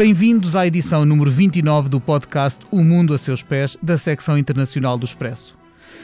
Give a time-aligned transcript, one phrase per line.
[0.00, 4.96] Bem-vindos à edição número 29 do podcast O Mundo a Seus Pés, da secção internacional
[4.96, 5.58] do Expresso.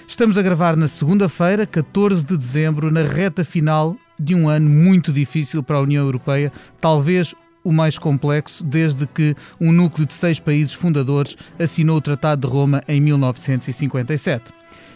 [0.06, 5.10] Estamos a gravar na segunda-feira, 14 de dezembro, na reta final de um ano muito
[5.10, 7.34] difícil para a União Europeia, talvez
[7.64, 12.52] o mais complexo desde que um núcleo de seis países fundadores assinou o Tratado de
[12.52, 14.44] Roma em 1957.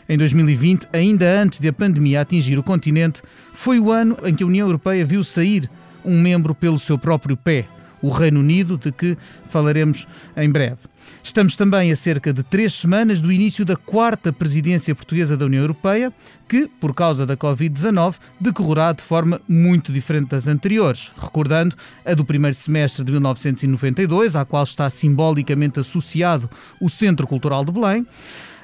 [0.07, 3.23] Em 2020, ainda antes de a pandemia atingir o continente,
[3.55, 5.71] foi o ano em que a União Europeia viu sair
[6.05, 7.65] um membro pelo seu próprio pé,
[8.03, 9.17] o Reino Unido, de que
[9.49, 10.79] falaremos em breve.
[11.23, 15.63] Estamos também a cerca de três semanas do início da quarta presidência portuguesa da União
[15.63, 16.13] Europeia,
[16.49, 22.25] que, por causa da Covid-19, decorrerá de forma muito diferente das anteriores, recordando a do
[22.25, 26.49] primeiro semestre de 1992, à qual está simbolicamente associado
[26.81, 28.07] o Centro Cultural de Belém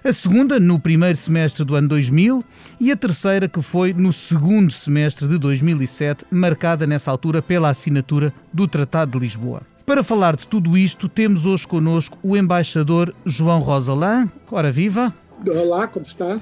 [0.06, 2.44] a segunda no primeiro semestre do ano 2000
[2.78, 8.32] e a terceira que foi no segundo semestre de 2007, marcada nessa altura pela assinatura
[8.52, 9.62] do Tratado de Lisboa.
[9.84, 14.30] Para falar de tudo isto, temos hoje connosco o embaixador João Rosalã.
[14.48, 15.12] Ora viva!
[15.44, 16.38] Olá, como está?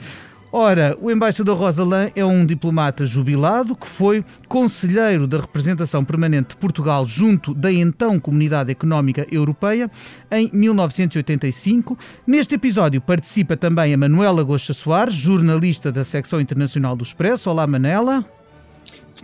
[0.56, 6.56] Ora, o embaixador Rosalã é um diplomata jubilado que foi conselheiro da representação permanente de
[6.58, 9.90] Portugal junto da então Comunidade Económica Europeia
[10.30, 11.98] em 1985.
[12.24, 17.50] Neste episódio participa também a Manuela Gosta Soares, jornalista da secção internacional do Expresso.
[17.50, 18.24] Olá, Manela.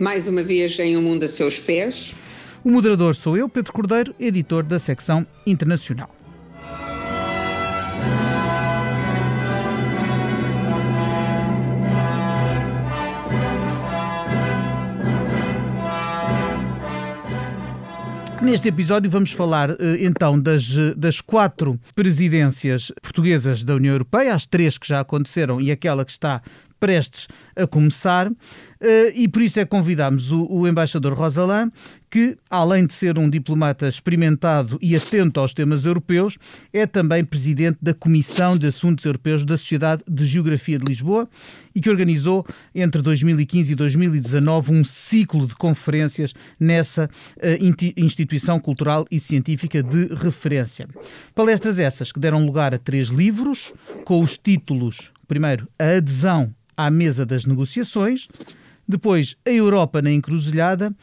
[0.01, 2.13] Mais uma vez em Um Mundo a Seus Pés.
[2.61, 6.09] O moderador sou eu, Pedro Cordeiro, editor da secção internacional.
[18.41, 24.47] Neste episódio vamos falar eh, então das, das quatro presidências portuguesas da União Europeia, as
[24.47, 26.41] três que já aconteceram e aquela que está
[26.79, 28.31] prestes a começar.
[28.81, 31.69] Uh, e por isso é que convidámos o, o embaixador Rosalã,
[32.09, 36.39] que, além de ser um diplomata experimentado e atento aos temas europeus,
[36.73, 41.29] é também presidente da Comissão de Assuntos Europeus da Sociedade de Geografia de Lisboa
[41.75, 42.43] e que organizou
[42.73, 50.07] entre 2015 e 2019 um ciclo de conferências nessa uh, instituição cultural e científica de
[50.15, 50.87] referência.
[51.35, 53.73] Palestras essas que deram lugar a três livros
[54.05, 58.27] com os títulos: primeiro, a adesão à mesa das negociações,
[58.91, 60.93] depois a Europa na encruzilhada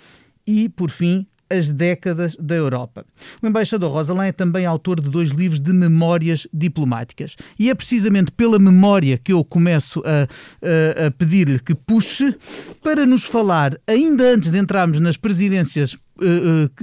[0.47, 3.05] e, por fim, as décadas da Europa.
[3.43, 7.37] O embaixador Rosalém é também autor de dois livros de memórias diplomáticas.
[7.59, 10.25] E é precisamente pela memória que eu começo a,
[11.03, 12.37] a, a pedir-lhe que puxe
[12.83, 15.99] para nos falar, ainda antes de entrarmos nas presidências uh,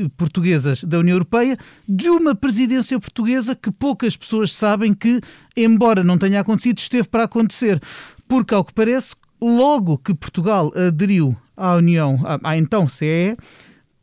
[0.03, 1.57] uh, portuguesas da União Europeia,
[1.88, 5.21] de uma presidência portuguesa que poucas pessoas sabem que,
[5.55, 7.79] embora não tenha acontecido, esteve para acontecer.
[8.27, 9.15] Porque, ao que parece,
[9.45, 13.38] logo que Portugal aderiu à União, à, então CE,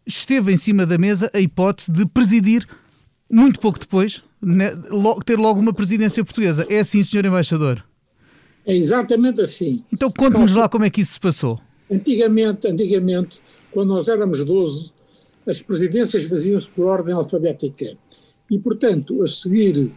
[0.06, 2.66] esteve em cima da mesa a hipótese de presidir,
[3.30, 4.72] muito pouco depois, né,
[5.24, 6.66] ter logo uma presidência portuguesa.
[6.68, 7.84] É assim, senhor embaixador?
[8.66, 9.84] É exatamente assim.
[9.92, 11.60] Então conte-nos lá como é que isso se passou.
[11.90, 14.92] Antigamente, antigamente, quando nós éramos 12,
[15.46, 17.96] as presidências faziam-se por ordem alfabética.
[18.50, 19.90] E, portanto, a seguir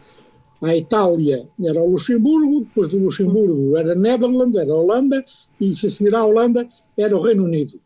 [0.62, 5.26] à Itália era o Luxemburgo, depois do Luxemburgo era Netherlands, era a Holanda,
[5.60, 6.68] e se a seguir à Holanda
[6.98, 7.80] era o Reino Unido.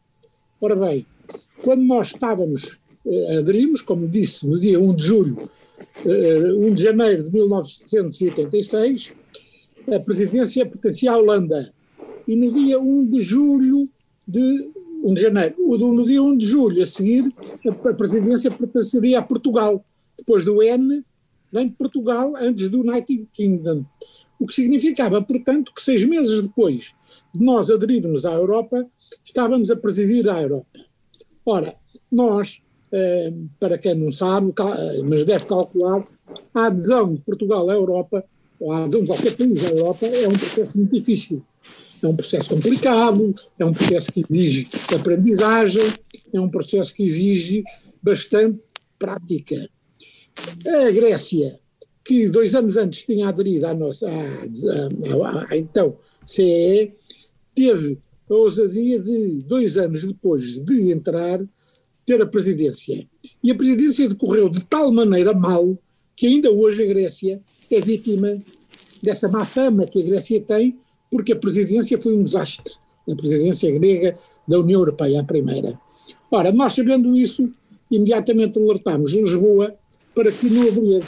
[0.62, 1.06] Ora bem,
[1.64, 5.50] quando nós estávamos, eh, aderimos, como disse, no dia 1 de julho,
[6.06, 9.14] eh, 1 de janeiro de 1986,
[9.94, 11.74] a presidência pertencia à Holanda.
[12.28, 13.90] E no dia 1 de julho
[14.28, 14.72] de
[15.04, 17.34] 1 de janeiro, no dia 1 de julho a seguir,
[17.66, 19.84] a presidência pertenceria a Portugal.
[20.18, 21.04] Depois do N,
[21.52, 23.86] de Portugal antes do United Kingdom.
[24.40, 26.94] O que significava, portanto, que seis meses depois
[27.34, 28.86] de nós aderirmos à Europa,
[29.24, 30.80] estávamos a presidir a Europa.
[31.46, 31.76] Ora,
[32.12, 32.62] nós,
[32.92, 34.54] eh, para quem não sabe,
[35.06, 36.08] mas deve calcular,
[36.54, 38.24] a adesão de Portugal à Europa,
[38.60, 41.44] ou a adesão de qualquer país à Europa, é um processo muito difícil.
[42.02, 45.84] É um processo complicado, é um processo que exige aprendizagem,
[46.32, 47.64] é um processo que exige
[48.02, 48.60] bastante
[48.98, 49.70] prática.
[50.66, 51.60] A Grécia,
[52.04, 56.94] que dois anos antes tinha aderido à nossa, à, à, à então CEE,
[57.56, 58.00] teve
[58.30, 61.40] a ousadia de, dois anos depois de entrar,
[62.06, 63.08] ter a presidência.
[63.44, 65.78] E a presidência decorreu de tal maneira mal
[66.16, 68.38] que ainda hoje a Grécia é vítima
[69.02, 70.78] dessa má fama que a Grécia tem,
[71.10, 72.74] porque a presidência foi um desastre.
[73.10, 75.80] A presidência grega da União Europeia, a primeira.
[76.30, 77.50] Ora, nós sabendo isso,
[77.90, 79.76] imediatamente alertámos Lisboa
[80.20, 81.00] para que não haveria,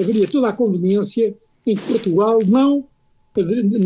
[0.00, 1.32] haveria toda a conveniência
[1.64, 2.84] em que Portugal não,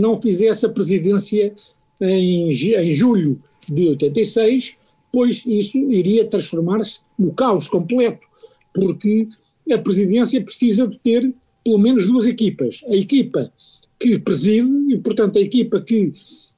[0.00, 1.54] não fizesse a presidência
[2.00, 3.38] em, em julho
[3.70, 4.74] de 86,
[5.12, 8.26] pois isso iria transformar-se no caos completo,
[8.72, 9.28] porque
[9.70, 12.82] a presidência precisa de ter pelo menos duas equipas.
[12.88, 13.52] A equipa
[14.00, 16.14] que preside, e portanto a equipa que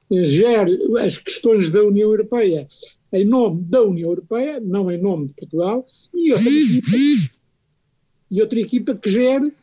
[0.09, 2.65] eh, gere as questões da União Europeia
[3.11, 6.91] em nome da União Europeia, não em nome de Portugal, e outra equipa,
[8.29, 9.53] e outra equipa que gere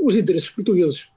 [0.00, 1.08] os interesses portugueses.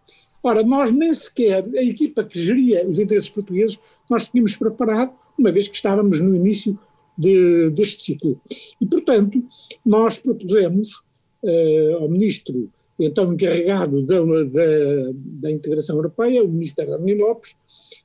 [0.42, 3.80] Ora, nós nem sequer, a equipa que geria os interesses portugueses,
[4.10, 6.78] nós tínhamos preparado, uma vez que estávamos no início
[7.18, 8.40] de, deste ciclo.
[8.80, 9.44] E, portanto,
[9.86, 11.02] nós propusemos
[11.44, 17.56] uh, ao ministro, então encarregado da, da, da integração europeia, o ministro Hernani Lopes,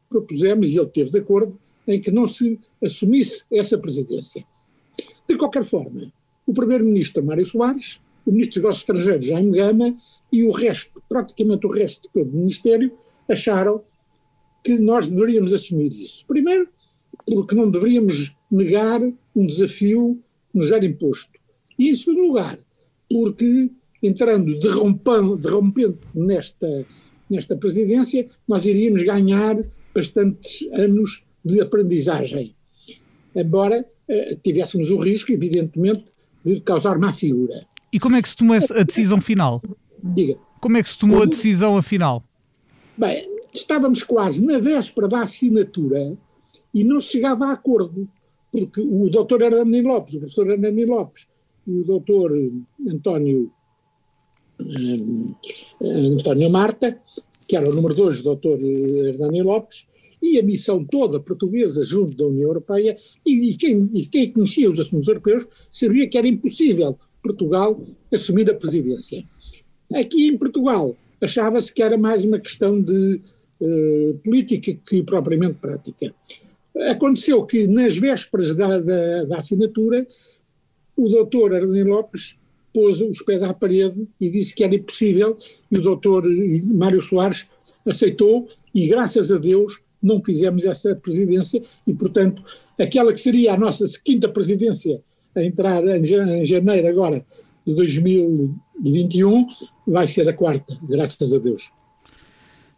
[0.08, 4.44] propusemos, e ele teve de acordo, em que não se assumisse essa presidência.
[5.29, 6.12] De qualquer forma,
[6.47, 9.97] o primeiro-ministro Mário Soares, o ministro dos Negócios Estrangeiros Jaime Gama
[10.32, 12.93] e o resto, praticamente o resto de todo o Ministério,
[13.29, 13.82] acharam
[14.62, 16.25] que nós deveríamos assumir isso.
[16.26, 16.69] Primeiro,
[17.26, 19.00] porque não deveríamos negar
[19.35, 20.19] um desafio
[20.50, 21.32] que nos era imposto.
[21.79, 22.59] E em segundo lugar,
[23.09, 23.71] porque
[24.03, 26.87] entrando derrompendo, derrompendo nesta,
[27.29, 29.62] nesta presidência, nós iríamos ganhar
[29.94, 32.55] bastantes anos de aprendizagem.
[33.35, 36.06] Embora eh, tivéssemos o risco, evidentemente,
[36.44, 37.67] de causar má figura.
[37.94, 39.62] E como é que se tomou a decisão final?
[40.02, 40.37] Diga.
[40.61, 41.29] Como é que se tomou como?
[41.29, 42.25] a decisão afinal?
[42.99, 46.19] Bem, estávamos quase na véspera da assinatura
[46.75, 48.08] e não se chegava a acordo,
[48.50, 51.29] porque o doutor Hernani Lopes, o professor Hernani Lopes
[51.69, 52.32] e o doutor
[52.85, 53.52] António,
[54.61, 57.00] eh, António Marta,
[57.47, 59.87] que era o número 2 do doutor Hernani Lopes,
[60.20, 64.69] e a missão toda portuguesa junto da União Europeia, e, e, quem, e quem conhecia
[64.69, 67.81] os assuntos europeus sabia que era impossível Portugal
[68.12, 69.25] assumir a presidência.
[69.94, 73.21] Aqui em Portugal achava-se que era mais uma questão de
[73.61, 76.15] uh, política que propriamente prática.
[76.91, 80.06] Aconteceu que nas vésperas da, da, da assinatura,
[80.97, 82.37] o doutor Arlene Lopes
[82.73, 85.37] pôs os pés à parede e disse que era impossível,
[85.71, 86.25] e o doutor
[86.75, 87.47] Mário Soares
[87.87, 92.44] aceitou, e graças a Deus não fizemos essa presidência, e portanto,
[92.79, 95.00] aquela que seria a nossa quinta presidência
[95.37, 97.25] a entrar em janeiro agora
[97.67, 99.47] de 2021,
[99.87, 101.71] vai ser a quarta, graças a Deus.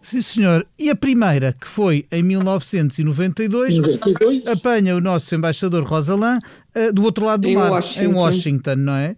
[0.02, 0.66] Sim, senhor.
[0.78, 4.46] E a primeira, que foi em 1992, 92.
[4.46, 8.04] apanha o nosso embaixador Rosalã uh, do outro lado do em mar, Washington.
[8.04, 9.16] em Washington, não é?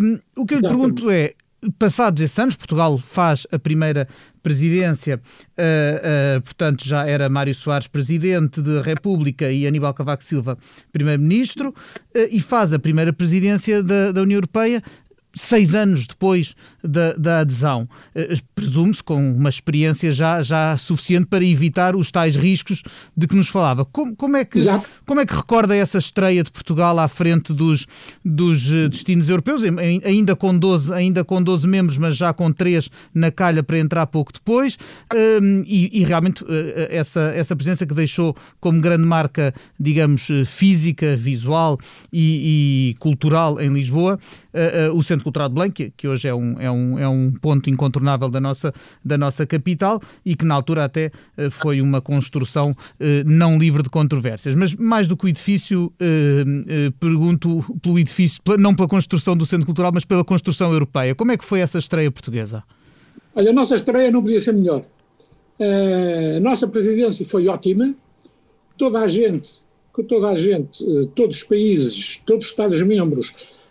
[0.00, 1.34] Um, o que eu lhe pergunto é,
[1.76, 4.06] passados esses anos, Portugal faz a primeira
[4.42, 10.58] presidência, uh, uh, portanto já era Mário Soares presidente da República e Aníbal Cavaco Silva
[10.92, 11.74] primeiro-ministro, uh,
[12.30, 14.82] e faz a primeira presidência da, da União Europeia
[15.34, 17.88] seis anos depois da, da adesão.
[18.14, 22.82] Uh, Presume-se com uma experiência já, já suficiente para evitar os tais riscos
[23.16, 23.84] de que nos falava.
[23.84, 24.60] Como, como, é, que,
[25.06, 27.86] como é que recorda essa estreia de Portugal à frente dos,
[28.24, 29.62] dos eh, destinos europeus,
[30.04, 34.06] ainda com, 12, ainda com 12 membros, mas já com 3 na calha para entrar
[34.06, 36.48] pouco depois, uh, e, e, realmente uh,
[36.88, 41.78] essa, essa presença que deixou como grande marca, digamos, física, visual
[42.12, 44.18] e, e cultural em Lisboa,
[44.94, 48.28] o Centro Cultural de Belém, que, hoje é um, é, um, é um ponto incontornável
[48.28, 48.72] da nossa,
[49.04, 52.74] da nossa capital e que na altura até uh, foi uma construção uh,
[53.24, 54.54] não livre de controvérsias.
[54.54, 59.66] Mas mais do que o edifício, uh, pergunto pelo edifício, não pela construção do Centro
[59.66, 61.14] Cultural, mas pela construção europeia.
[61.14, 62.62] Como é que foi essa estreia portuguesa?
[63.34, 64.84] Olha, a nossa estreia não podia ser melhor.
[66.36, 67.94] a nossa presidência foi ótima.
[68.76, 69.62] Toda a gente,
[70.08, 73.61] toda a gente, todos os países, todos os Estados-membros eh,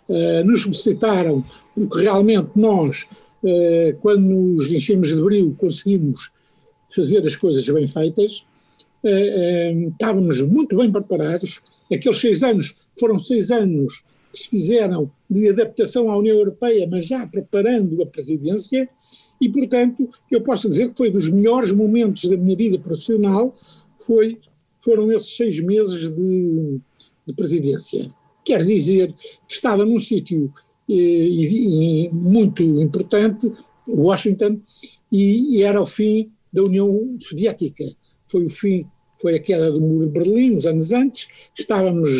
[0.44, 3.06] nos felicitaram, porque realmente nós,
[3.42, 6.30] uh, quando nos enchemos de brilho, conseguimos
[6.94, 8.44] fazer as coisas bem feitas,
[9.04, 11.60] uh, estávamos muito bem preparados.
[11.92, 14.02] Aqueles seis anos foram seis anos
[14.32, 18.88] que se fizeram de adaptação à União Europeia, mas já preparando a presidência,
[19.40, 23.54] e, portanto, eu posso dizer que foi dos melhores momentos da minha vida profissional,
[24.06, 24.38] foi,
[24.78, 26.78] foram esses seis meses de,
[27.26, 28.06] de presidência.
[28.44, 29.14] Quer dizer
[29.46, 30.52] que estava num sítio
[30.90, 33.52] eh, muito importante,
[33.86, 34.60] Washington,
[35.10, 37.84] e, e, era o fim da União Soviética.
[38.26, 38.86] Foi o fim,
[39.20, 42.10] foi a queda do muro de Berlim, uns anos antes, estávamos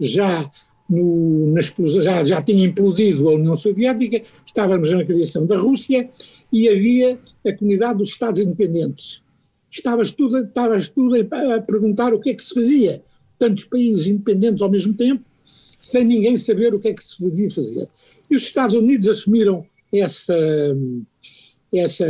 [0.00, 0.50] já
[0.88, 6.08] no, na explosão, já, já tinha implodido a União Soviética, estávamos na criação da Rússia
[6.52, 9.22] e havia a comunidade dos Estados Independentes.
[9.70, 13.02] Estavas tudo, estavas tudo a perguntar o que é que se fazia.
[13.38, 15.22] Tantos países independentes ao mesmo tempo,
[15.78, 17.88] sem ninguém saber o que é que se podia fazer.
[18.30, 20.36] E os Estados Unidos assumiram essa,
[21.72, 22.06] essa,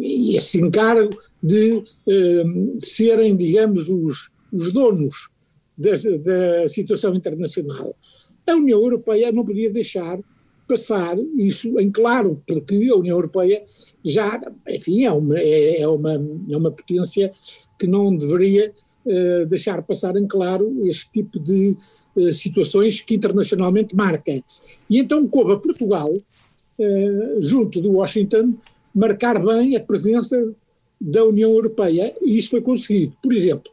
[0.00, 5.28] esse encargo de um, serem, digamos, os, os donos
[5.76, 7.94] da, da, situação internacional.
[8.46, 10.18] A União Europeia não podia deixar
[10.66, 13.64] passar isso em claro, porque a União Europeia
[14.04, 16.14] já, enfim, é uma, é, é uma,
[16.50, 17.32] é uma potência
[17.78, 18.72] que não deveria
[19.06, 21.76] uh, deixar passar em claro este tipo de
[22.18, 24.42] uh, situações que internacionalmente marcam.
[24.90, 28.54] E então coube a Portugal, uh, junto de Washington,
[28.94, 30.52] marcar bem a presença
[31.00, 33.16] da União Europeia, e isso foi conseguido.
[33.22, 33.70] Por exemplo,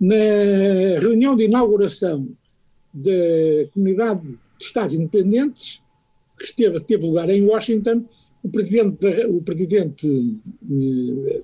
[0.00, 2.28] na reunião de inauguração
[2.92, 3.10] da
[3.72, 5.82] Comunidade de Estados Independentes,
[6.38, 8.04] que esteve, teve lugar em Washington,
[8.42, 11.42] o presidente, o presidente eh,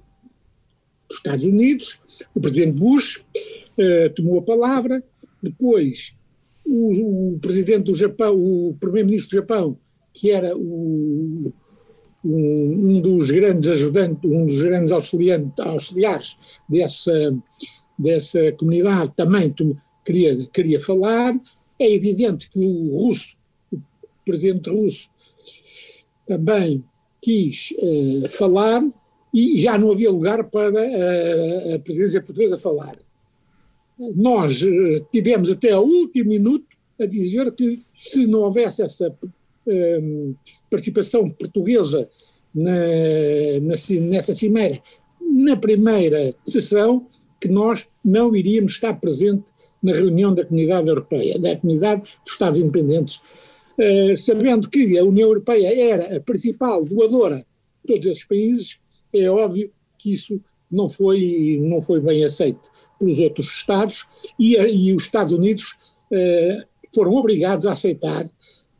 [1.08, 2.00] dos Estados Unidos,
[2.34, 3.24] o presidente Bush,
[3.78, 5.02] eh, tomou a palavra,
[5.42, 6.14] depois
[6.70, 9.76] o, o presidente do Japão, o primeiro-ministro do Japão,
[10.14, 11.52] que era o,
[12.24, 16.36] um, um, dos grandes ajudantes, um dos grandes auxiliares
[16.68, 17.34] dessa,
[17.98, 19.52] dessa comunidade, também
[20.04, 21.34] queria, queria falar.
[21.76, 23.36] É evidente que o russo,
[23.72, 23.78] o
[24.24, 25.10] presidente russo,
[26.26, 26.84] também
[27.20, 28.82] quis uh, falar
[29.34, 32.96] e já não havia lugar para a, a presidência portuguesa falar.
[34.14, 36.66] Nós uh, tivemos até ao último minuto
[36.98, 40.36] a dizer que se não houvesse essa uh,
[40.70, 42.08] participação portuguesa
[42.54, 42.72] na,
[43.60, 44.80] na, nessa cimeira,
[45.20, 47.06] na primeira sessão,
[47.38, 49.52] que nós não iríamos estar presente
[49.82, 53.20] na reunião da Comunidade Europeia, da Comunidade dos Estados Independentes,
[53.78, 58.78] uh, sabendo que a União Europeia era a principal doadora de todos esses países,
[59.12, 60.40] é óbvio que isso
[60.70, 64.06] não foi, não foi bem aceito pelos outros Estados
[64.38, 65.76] e, e os Estados Unidos
[66.12, 68.30] uh, foram obrigados a aceitar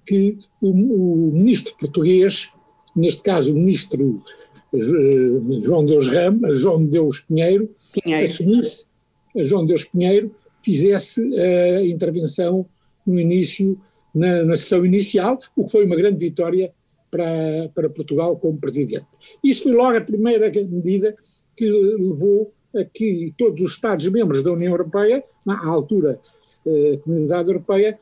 [0.06, 2.50] que o, o, ministro português,
[2.94, 4.22] neste caso o ministro
[4.72, 8.26] uh, João Deus Ramos, João Deus Pinheiro, Pinheiro.
[8.26, 8.86] assumisse,
[9.36, 12.66] João Deus Pinheiro, fizesse a intervenção
[13.06, 13.80] no início,
[14.14, 16.70] na, na sessão inicial, o que foi uma grande vitória
[17.10, 19.06] para, para Portugal como presidente.
[19.42, 21.16] Isso foi logo a primeira medida
[21.56, 22.52] que levou
[22.94, 26.20] que todos os Estados-membros da União Europeia, na altura
[26.66, 27.98] eh, Comunidade Europeia,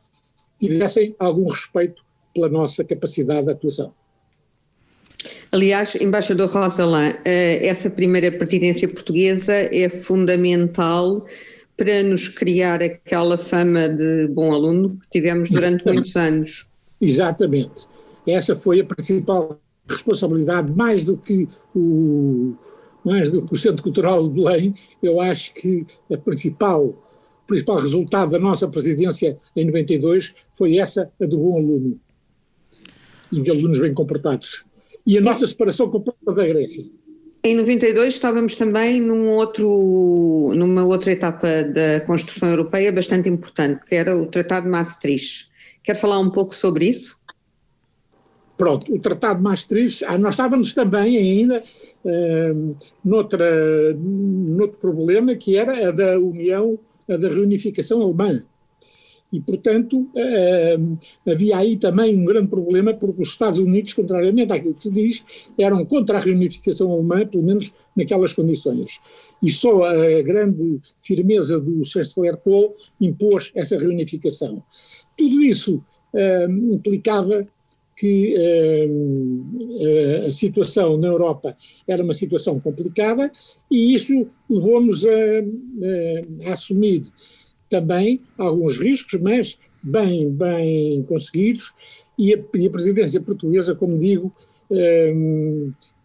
[0.58, 2.02] tivessem algum respeito
[2.34, 3.92] pela nossa capacidade de atuação.
[5.50, 11.26] Aliás, embaixador Rosalã, eh, essa primeira presidência portuguesa é fundamental
[11.76, 15.94] para nos criar aquela fama de bom aluno que tivemos durante Exatamente.
[15.94, 16.68] muitos anos.
[17.00, 17.86] Exatamente.
[18.26, 22.54] Essa foi a principal responsabilidade, mais do que o,
[23.04, 27.76] mais do que o Centro Cultural de Belém, eu acho que a principal, o principal
[27.76, 32.00] resultado da nossa presidência em 92 foi essa, a do bom aluno.
[33.32, 34.64] E de alunos bem comportados.
[35.06, 36.84] E a nossa separação completa da Grécia.
[37.44, 43.94] Em 92 estávamos também num outro, numa outra etapa da construção europeia bastante importante, que
[43.94, 45.48] era o Tratado de Maastricht.
[45.82, 47.16] Quer falar um pouco sobre isso?
[48.56, 51.62] Pronto, o Tratado de Maastricht, ah, nós estávamos também ainda
[52.04, 52.74] uh,
[53.04, 56.78] noutra, noutro problema, que era a da União,
[57.08, 58.42] a da reunificação alemã.
[59.30, 60.98] E, portanto, uh,
[61.30, 65.24] havia aí também um grande problema, porque os Estados Unidos, contrariamente àquilo que se diz,
[65.58, 69.00] eram contra a reunificação alemã, pelo menos naquelas condições.
[69.42, 74.62] E só a grande firmeza do chanceler Kohl impôs essa reunificação.
[75.16, 77.46] Tudo isso uh, implicava
[77.98, 83.30] que uh, a situação na Europa era uma situação complicada
[83.70, 87.02] e isso levou-nos a, a, a assumir
[87.68, 91.72] também alguns riscos, mas bem, bem conseguidos,
[92.18, 94.32] e a, e a presidência portuguesa, como digo,
[94.70, 95.14] eh,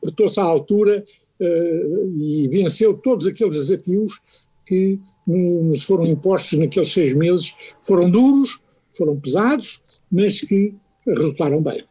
[0.01, 1.03] portou-se à altura
[1.39, 1.85] eh,
[2.19, 4.21] e venceu todos aqueles desafios
[4.65, 7.55] que nos foram impostos naqueles seis meses.
[7.81, 8.59] Foram duros,
[8.91, 9.81] foram pesados,
[10.12, 10.75] mas que
[11.07, 11.83] resultaram bem.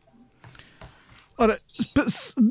[1.39, 1.59] Ora,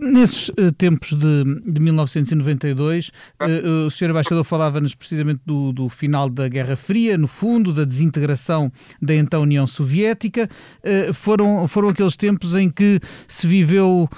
[0.01, 3.11] nesses uh, tempos de, de 1992, uh,
[3.41, 4.09] eh, o Sr.
[4.09, 9.43] Embaixador falava-nos precisamente do, do, final da Guerra Fria, no fundo, da desintegração da então
[9.43, 10.49] União Soviética.
[11.13, 14.09] Foram, foram aqueles tempos em que se viveu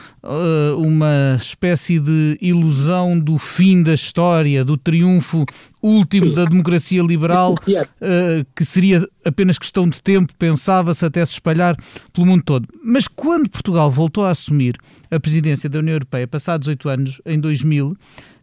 [0.77, 5.45] uma espécie de ilusão do fim da história, do triunfo
[5.81, 7.55] último da democracia liberal,
[8.55, 11.75] que seria apenas questão de tempo, pensava-se até se espalhar
[12.11, 12.67] pelo mundo todo.
[12.83, 14.77] Mas quando Portugal voltou a assumir
[15.13, 17.97] a presidência da União Europeia, passados oito anos, em 2000, uh,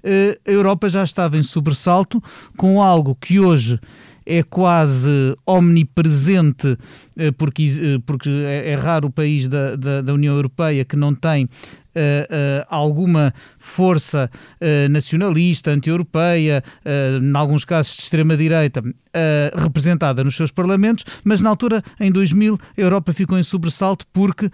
[0.04, 2.22] eh, a Europa já estava em sobressalto
[2.56, 3.78] com algo que hoje
[4.24, 6.78] é quase omnipresente,
[7.16, 11.12] eh, porque, porque é, é raro o país da, da, da, União Europeia que não
[11.12, 11.48] tem
[11.94, 14.30] uh, alguma força
[14.90, 18.82] nacionalista, anti-europeia, em alguns casos de extrema-direita,
[19.54, 24.50] representada nos seus parlamentos, mas na altura, em 2000, a Europa ficou em sobressalto porque,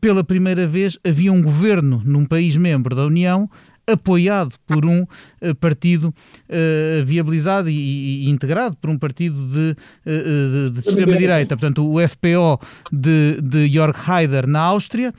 [0.00, 3.48] pela primeira vez, havia um governo num país membro da União
[3.90, 6.14] apoiado por um uh, partido
[6.48, 11.96] uh, viabilizado e, e, integrado por um partido de, uh, de, de extrema-direita, portanto o
[12.08, 12.60] FPO
[12.92, 15.12] de, de Jörg Haider na Áustria,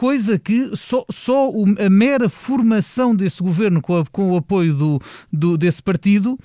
[0.00, 4.98] coisa que só, só a mera formação desse governo com, a, com o apoio do,
[5.30, 6.38] do, desse partido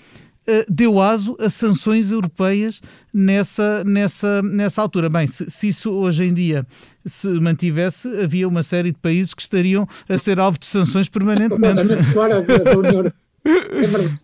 [0.45, 2.81] eh, deu aso a sanções europeias
[3.13, 5.09] nessa, nessa, nessa altura.
[5.09, 6.67] Bem, se, se, isso hoje em dia
[7.05, 12.03] se mantivesse, havia uma série de países que estariam a ser alvo de sanções permanentemente.
[12.11, 13.07] fora da, União
[13.45, 14.21] É verdade.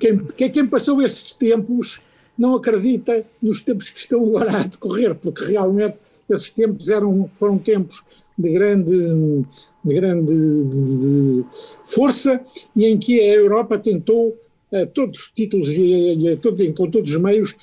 [0.00, 2.00] Quem, quem passou esses tempos
[2.38, 5.98] não acredita nos tempos que estão agora a decorrer, porque realmente
[6.30, 8.02] esses tempos eram, foram tempos
[8.38, 9.44] de grande,
[9.84, 11.44] de grande de
[11.84, 12.40] força
[12.74, 14.36] e em que a Europa tentou
[14.72, 17.56] a todos os títulos e a todo, com todos os meios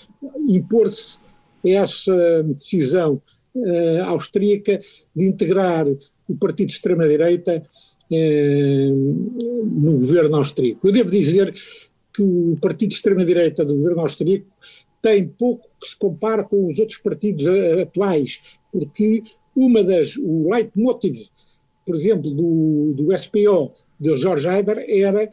[0.48, 1.20] impor-se
[1.64, 3.22] essa decisão
[3.56, 4.82] uh, austríaca
[5.16, 7.64] de integrar o partido de extrema-direita
[8.12, 10.88] uh, no governo austríaco.
[10.88, 11.54] Eu devo dizer
[12.14, 14.48] que o partido de extrema-direita do governo austríaco
[15.02, 17.46] tem pouco que se compara com os outros partidos
[17.82, 18.40] atuais,
[18.72, 19.22] porque
[19.56, 21.18] uma das, o leitmotiv,
[21.86, 25.30] por exemplo, do, do SPO, de George Haider, era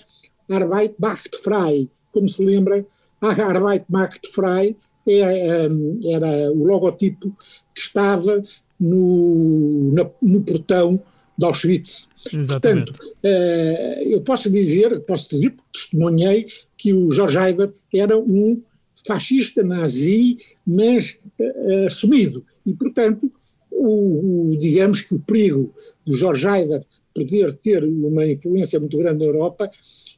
[0.50, 1.88] Arbeit macht frei.
[2.12, 2.84] Como se lembra,
[3.20, 4.76] Arbeit macht frei
[5.08, 5.68] é,
[6.12, 7.34] era o logotipo
[7.74, 8.42] que estava
[8.78, 11.00] no, na, no portão
[11.36, 12.08] de Auschwitz.
[12.32, 12.92] Exatamente.
[12.92, 16.46] Portanto, uh, eu posso dizer, posso dizer, porque testemunhei,
[16.76, 18.62] que o George Haider era um
[19.06, 20.36] fascista nazi,
[20.66, 22.44] mas uh, assumido.
[22.66, 23.32] E, portanto,
[23.80, 25.72] o, o, digamos que o perigo
[26.06, 26.84] do George Haider
[27.14, 29.70] poder ter uma influência muito grande na Europa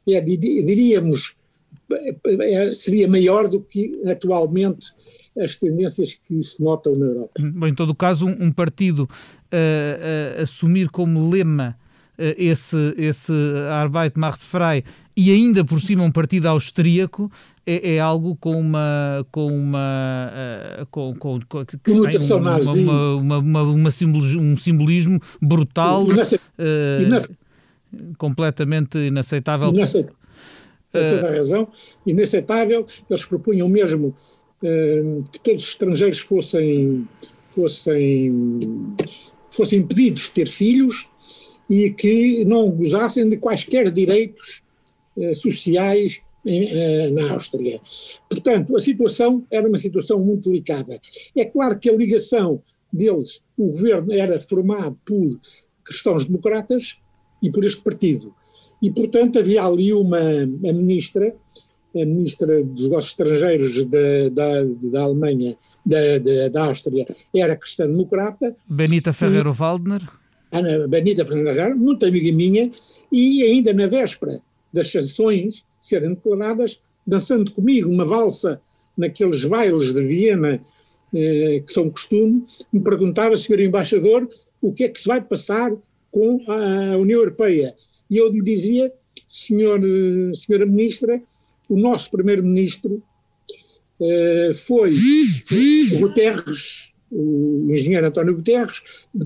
[0.07, 1.35] é, diríamos,
[1.91, 4.93] é, seria maior do que atualmente
[5.39, 7.31] as tendências que se notam na Europa.
[7.39, 11.75] Bem, em todo o caso, um, um partido uh, uh, assumir como lema
[12.19, 13.33] uh, esse, esse
[13.69, 14.83] Arbeit macht frei
[15.15, 17.31] e ainda por cima um partido austríaco
[17.65, 20.31] é, é algo com uma com uma
[20.81, 27.35] uh, com, com, com que tem uma, uma, uma, uma, simbolismo, um simbolismo brutal uh,
[28.17, 29.69] completamente inaceitável.
[29.69, 30.17] Inaceitável.
[30.91, 31.67] Tem toda a razão.
[32.05, 32.87] Inaceitável.
[33.09, 34.15] Eles propunham mesmo
[34.61, 37.07] uh, que todos os estrangeiros fossem,
[37.49, 38.59] fossem,
[39.49, 41.09] fossem impedidos de ter filhos
[41.69, 44.61] e que não gozassem de quaisquer direitos
[45.35, 47.79] sociais em, uh, na Áustria.
[48.29, 50.99] Portanto, a situação era uma situação muito delicada.
[51.35, 55.39] É claro que a ligação deles, o governo era formado por
[55.83, 56.97] cristãos democratas,
[57.43, 58.33] e por este partido.
[58.81, 61.35] E, portanto, havia ali uma a ministra,
[61.93, 68.55] a ministra dos negócios estrangeiros da, da, da Alemanha, da, da, da Áustria, era cristã-democrata.
[68.67, 70.09] Benita Ferrero-Waldner.
[70.51, 72.71] Ana Benita Ferrero, muito amiga minha,
[73.11, 74.39] e ainda na véspera
[74.71, 78.61] das sanções serem declaradas, dançando comigo uma valsa
[78.97, 80.63] naqueles bailes de Viena
[81.13, 84.29] eh, que são costume, me perguntava, senhor embaixador,
[84.61, 85.71] o que é que se vai passar
[86.09, 87.75] com a União Europeia.
[88.09, 88.91] E eu lhe dizia,
[89.27, 89.81] senhor,
[90.33, 91.21] senhora ministra,
[91.67, 93.03] o nosso primeiro-ministro
[93.99, 94.91] eh, foi
[95.99, 98.81] Guterres, o engenheiro António Guterres,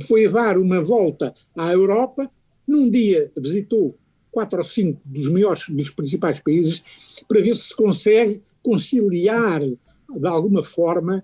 [0.08, 2.30] foi dar uma volta à Europa,
[2.68, 3.96] num dia visitou
[4.32, 6.84] quatro ou cinco dos maiores, dos principais países,
[7.28, 11.24] para ver se se consegue conciliar de alguma forma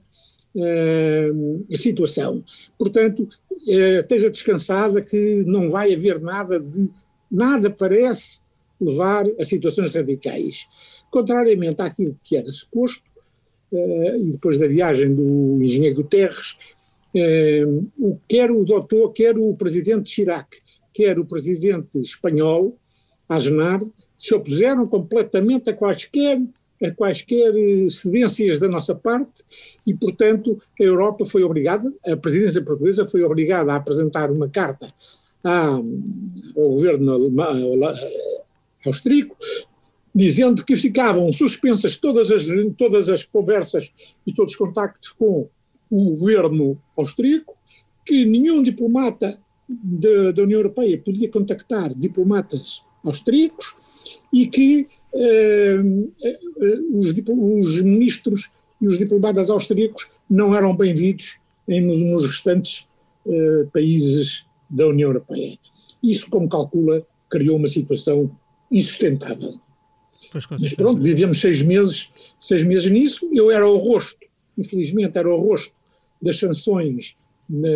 [0.55, 2.43] uh, a situação.
[2.77, 6.89] Portanto, uh, esteja descansada que não vai haver nada de.
[7.29, 8.41] Nada parece
[8.79, 10.67] levar a situações radicais.
[11.09, 13.03] Contrariamente àquilo que era suposto,
[13.71, 16.57] uh, e depois da viagem do engenheiro Guterres,
[18.27, 20.57] quer o doutor, quer o presidente Chirac,
[20.91, 22.75] quer o presidente espanhol,
[23.35, 23.81] Aznar,
[24.17, 26.41] se opuseram completamente a quaisquer
[26.85, 29.43] a quaisquer eh, cedências da nossa parte
[29.87, 34.87] e, portanto, a Europa foi obrigada, a presidência portuguesa foi obrigada a apresentar uma carta
[35.43, 35.83] ao
[36.55, 37.33] governo
[38.85, 39.35] austríaco,
[40.15, 42.43] dizendo que ficavam suspensas todas as,
[42.77, 43.91] todas as conversas
[44.25, 45.49] e todos os contactos com
[45.89, 47.57] o governo austríaco,
[48.05, 53.75] que nenhum diplomata da União Europeia podia contactar diplomatas austríacos
[54.31, 55.79] e que eh,
[56.23, 56.39] eh,
[56.91, 58.49] os, os, ministros
[58.81, 61.37] e os diplomatas austríacos não eram bem-vindos
[61.67, 62.87] nos restantes
[63.27, 65.57] eh, países da União Europeia.
[66.01, 68.31] Isso, como calcula, criou uma situação
[68.71, 69.59] insustentável.
[70.33, 73.29] Mas pronto, vivemos seis meses, seis meses nisso.
[73.31, 75.73] Eu era o rosto, infelizmente, era o rosto
[76.19, 77.15] das sanções
[77.47, 77.69] na,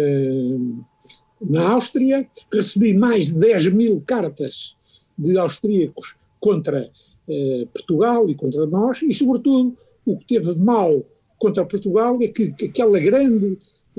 [1.42, 2.28] na Áustria.
[2.52, 4.77] Recebi mais de 10 mil cartas
[5.18, 6.90] de austríacos contra
[7.28, 9.76] eh, Portugal e contra nós, e, sobretudo,
[10.06, 11.04] o que teve de mal
[11.38, 13.58] contra Portugal é que, que aquela grande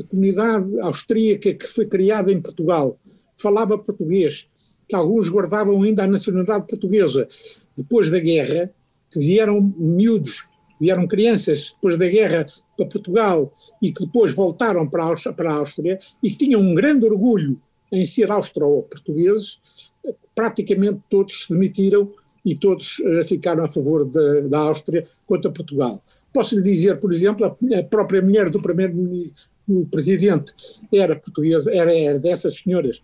[0.09, 2.99] comunidade austríaca que foi criada em Portugal
[3.37, 4.49] falava português,
[4.89, 7.29] que alguns guardavam ainda a nacionalidade portuguesa.
[7.77, 8.73] Depois da guerra,
[9.11, 10.47] que vieram miúdos,
[10.81, 13.53] vieram crianças depois da guerra para Portugal
[13.83, 17.61] e que depois voltaram para a, para a Áustria e que tinham um grande orgulho
[17.91, 19.61] em ser austro-portugueses,
[20.35, 22.11] praticamente todos se demitiram
[22.45, 26.03] e todos uh, ficaram a favor de, da Áustria contra Portugal.
[26.33, 29.33] Posso lhe dizer, por exemplo, a, a própria mulher do primeiro
[29.91, 30.55] presidente
[30.93, 33.03] era portuguesa, era, era dessas senhoras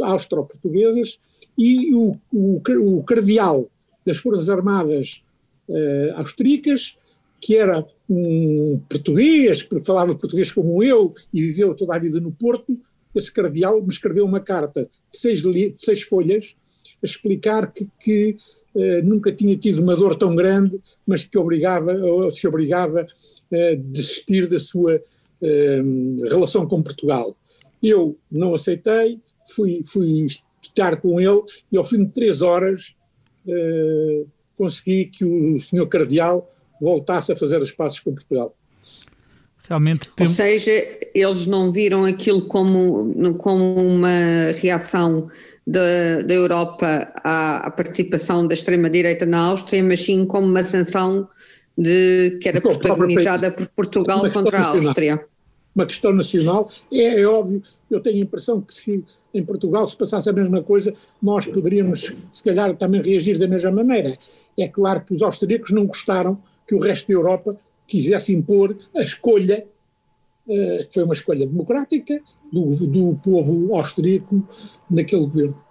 [0.00, 1.18] austro-portuguesas
[1.58, 2.60] e o, o,
[2.98, 3.68] o cardeal
[4.04, 5.22] das Forças Armadas
[5.68, 6.96] uh, austríacas,
[7.40, 12.32] que era um português, porque falava português como eu e viveu toda a vida no
[12.32, 12.76] Porto,
[13.14, 16.56] esse cardeal me escreveu uma carta de seis, de seis folhas
[17.02, 18.36] a explicar que, que
[18.74, 21.94] uh, nunca tinha tido uma dor tão grande, mas que obrigava,
[22.30, 23.06] se obrigava
[23.52, 27.36] a desistir da sua uh, relação com Portugal.
[27.82, 29.20] Eu não aceitei,
[29.54, 30.26] fui, fui
[30.62, 32.94] estar com ele e ao fim de três horas
[34.56, 36.50] consegui que o senhor cardeal
[36.80, 38.56] voltasse a fazer as passos com Portugal.
[39.68, 40.26] Realmente tem...
[40.26, 40.70] Ou seja,
[41.14, 45.28] eles não viram aquilo como, como uma reação
[45.66, 51.28] da, da Europa à, à participação da extrema-direita na Áustria, mas sim como uma sanção
[51.76, 55.24] de, que era protagonizada por Portugal contra a Áustria.
[55.74, 59.96] Uma questão nacional, é, é óbvio, eu tenho a impressão que se em Portugal se
[59.96, 64.16] passasse a mesma coisa, nós poderíamos, se calhar, também reagir da mesma maneira.
[64.56, 69.00] É claro que os austríacos não gostaram que o resto da Europa quisesse impor a
[69.00, 69.66] escolha,
[70.46, 72.20] uh, foi uma escolha democrática,
[72.52, 74.46] do, do povo austríaco
[74.88, 75.64] naquele governo.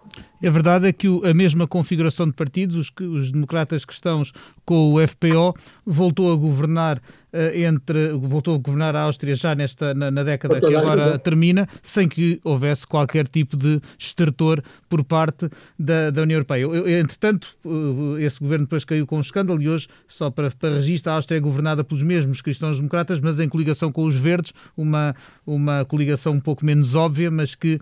[0.45, 4.31] A verdade é que a mesma configuração de partidos, os, os democratas cristãos
[4.65, 7.01] com o FPO, voltou a governar
[7.33, 11.67] uh, entre voltou a governar a Áustria já nesta na, na década que agora termina,
[11.81, 16.61] sem que houvesse qualquer tipo de estertor por parte da, da União Europeia.
[16.61, 20.51] Eu, eu, entretanto, uh, esse governo depois caiu com um escândalo e hoje, só para,
[20.51, 24.53] para registro, a Áustria é governada pelos mesmos cristãos-democratas, mas em coligação com os verdes,
[24.77, 25.15] uma,
[25.47, 27.79] uma coligação um pouco menos óbvia, mas que uh,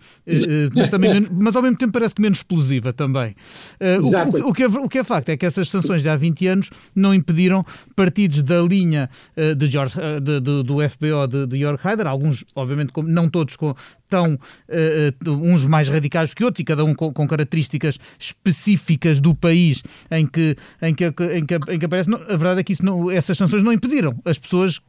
[0.76, 3.36] mas, também, mas ao mesmo tempo parece que menos explosiva também.
[3.80, 6.16] Uh, o, o, que é, o que é facto é que essas sanções de há
[6.16, 11.28] 20 anos não impediram partidos da linha uh, de George, uh, de, de, do FBO
[11.28, 13.74] de, de Jörg Haider, alguns, obviamente, não todos com,
[14.10, 19.34] tão uh, uns mais radicais que outros e cada um com, com, características específicas do
[19.34, 22.10] país em que, em que, em que, em que aparece.
[22.10, 24.82] Não, a verdade é que isso não, essas sanções não impediram as pessoas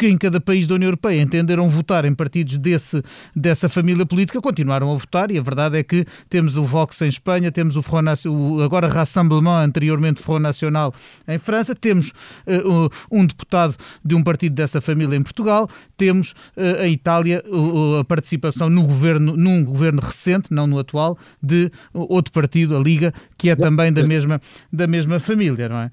[0.00, 3.02] que em cada país da União Europeia entenderam votar em partidos desse,
[3.36, 7.06] dessa família política, continuaram a votar e a verdade é que temos o Vox em
[7.06, 10.94] Espanha, temos o, Front, o agora Rassemblement, anteriormente Front Nacional
[11.28, 12.14] em França, temos
[12.46, 17.98] uh, um deputado de um partido dessa família em Portugal, temos uh, a Itália, uh,
[17.98, 23.12] a participação no governo, num governo recente, não no atual, de outro partido, a Liga,
[23.36, 24.40] que é também da mesma,
[24.72, 25.90] da mesma família, não é?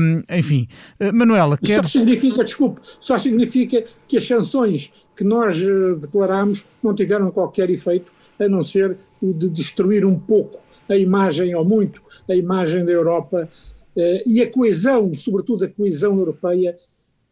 [0.00, 0.66] Um, enfim,
[1.14, 1.88] Manuela, queres...
[1.88, 7.30] Só significa, desculpe, só significa significa que as sanções que nós eh, declaramos não tiveram
[7.30, 12.34] qualquer efeito, a não ser o de destruir um pouco a imagem, ou muito, a
[12.34, 13.48] imagem da Europa
[13.96, 16.76] eh, e a coesão, sobretudo a coesão europeia,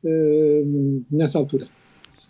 [0.04, 0.62] eh,
[1.10, 1.66] nessa altura.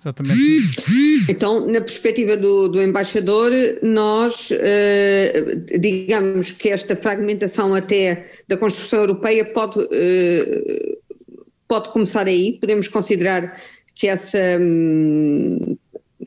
[0.04, 0.82] Exatamente.
[1.30, 3.50] Então, na perspectiva do, do embaixador,
[3.82, 5.32] nós, eh,
[5.80, 10.98] digamos que esta fragmentação até da construção europeia pode eh,
[11.74, 13.60] pode começar aí, podemos considerar
[13.96, 15.76] que essa, hum,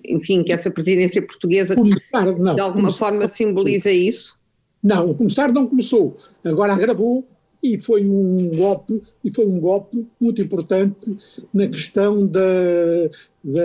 [0.04, 4.36] enfim, que essa presidência portuguesa começar, não, de alguma começar, forma simboliza isso?
[4.84, 7.26] Não, começar não começou, agora agravou
[7.64, 11.18] e foi um golpe e foi um golpe muito importante
[11.54, 12.42] na questão da,
[13.42, 13.64] da,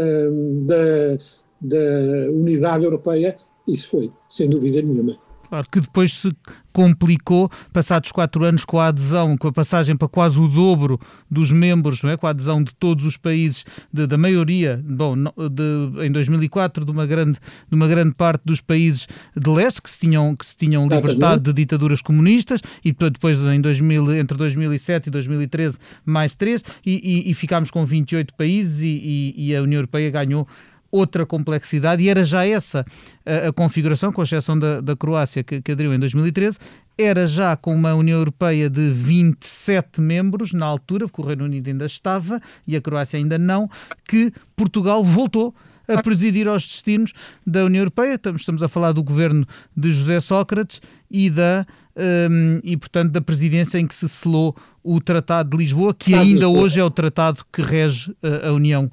[0.65, 1.19] da,
[1.61, 5.19] da unidade europeia, isso foi, sem dúvida nenhuma.
[5.53, 6.35] Claro, que depois se
[6.73, 10.99] complicou, passados quatro anos, com a adesão, com a passagem para quase o dobro
[11.31, 12.17] dos membros, não é?
[12.17, 13.63] com a adesão de todos os países,
[13.93, 17.39] de, da maioria, bom, de, em 2004, de uma, grande,
[17.69, 21.43] de uma grande parte dos países de leste que se tinham, que se tinham libertado
[21.43, 27.31] de ditaduras comunistas, e depois em 2000, entre 2007 e 2013 mais três, e, e,
[27.31, 30.49] e ficámos com 28 países e, e a União Europeia ganhou
[30.93, 32.85] outra complexidade e era já essa
[33.25, 36.59] a, a configuração, com exceção da, da Croácia que, que aderiu em 2013,
[36.99, 41.69] era já com uma União Europeia de 27 membros na altura, porque o Reino Unido
[41.69, 43.69] ainda estava e a Croácia ainda não,
[44.07, 45.55] que Portugal voltou
[45.89, 47.13] a presidir aos destinos
[47.47, 48.15] da União Europeia.
[48.15, 53.21] Estamos, estamos a falar do governo de José Sócrates e da um, e portanto da
[53.21, 57.45] presidência em que se selou o Tratado de Lisboa, que ainda hoje é o tratado
[57.53, 58.91] que rege a, a União,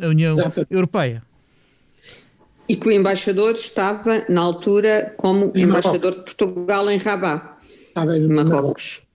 [0.00, 0.36] a União
[0.70, 1.22] Europeia.
[2.68, 7.56] E que o embaixador estava, na altura, como embaixador de Portugal em Rabat,
[8.14, 9.06] em Marrocos.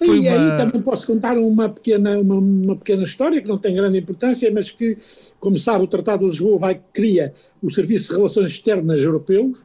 [0.00, 0.30] E uma...
[0.30, 4.50] aí também posso contar uma pequena, uma, uma, pequena história que não tem grande importância,
[4.52, 4.98] mas que,
[5.38, 7.32] como sabe, o Tratado de Lisboa vai, cria
[7.62, 9.64] o Serviço de Relações Externas Europeus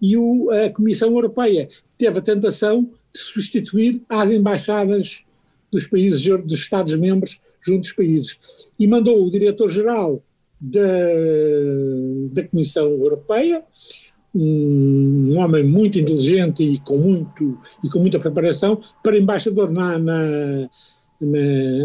[0.00, 5.22] e o, a Comissão Europeia teve a tentação de substituir as embaixadas
[5.72, 8.38] dos países, dos Estados-membros junto dos países.
[8.78, 10.22] E mandou o diretor-geral
[10.60, 10.80] da,
[12.32, 13.62] da Comissão Europeia,
[14.34, 19.98] um, um, homem muito inteligente e com, muito, e com muita preparação, para embaixador na,
[19.98, 20.68] na,
[21.20, 21.38] na,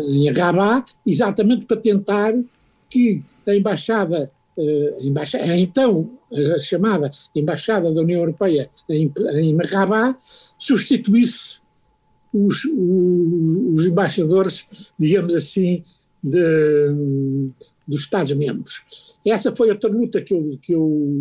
[0.10, 2.34] em Rabat, exatamente para tentar
[2.90, 6.12] que a embaixada, uh, embaixada então
[6.56, 10.18] a chamada Embaixada da União Europeia em, em Rabat,
[10.58, 11.61] substituísse
[12.34, 14.66] os, os, os, embaixadores,
[14.98, 15.84] digamos assim,
[16.24, 16.42] de,
[17.88, 18.84] dos Estados-membros.
[19.26, 21.20] Essa foi outra luta que eu, que, eu,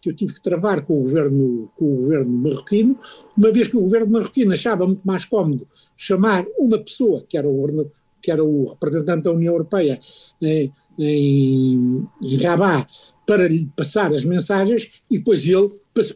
[0.00, 2.98] que eu tive que travar com o, governo, com o governo marroquino,
[3.36, 5.66] uma vez que o governo marroquino achava muito mais cómodo
[5.96, 7.90] chamar uma pessoa, que era o,
[8.20, 9.98] que era o representante da União Europeia
[10.40, 12.86] em, em, em Rabat,
[13.26, 15.70] para lhe passar as mensagens e depois ele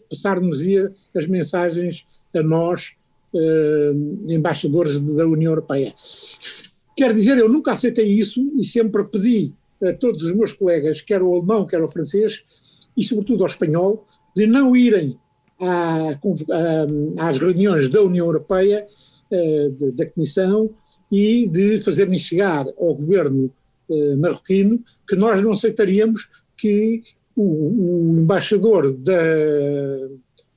[0.08, 0.60] passar-nos
[1.16, 2.92] as mensagens a nós,
[3.34, 3.92] eh,
[4.28, 5.94] embaixadores da União Europeia.
[6.96, 11.22] Quer dizer, eu nunca aceitei isso e sempre pedi a todos os meus colegas, quer
[11.22, 12.44] o alemão, quer o francês,
[12.96, 14.04] e sobretudo ao espanhol,
[14.36, 15.16] de não irem
[15.60, 18.86] à, à, às reuniões da União Europeia,
[19.30, 20.70] eh, da Comissão,
[21.10, 23.52] e de fazerem chegar ao governo
[23.90, 27.02] eh, marroquino que nós não aceitaríamos que
[27.34, 29.22] o, o embaixador da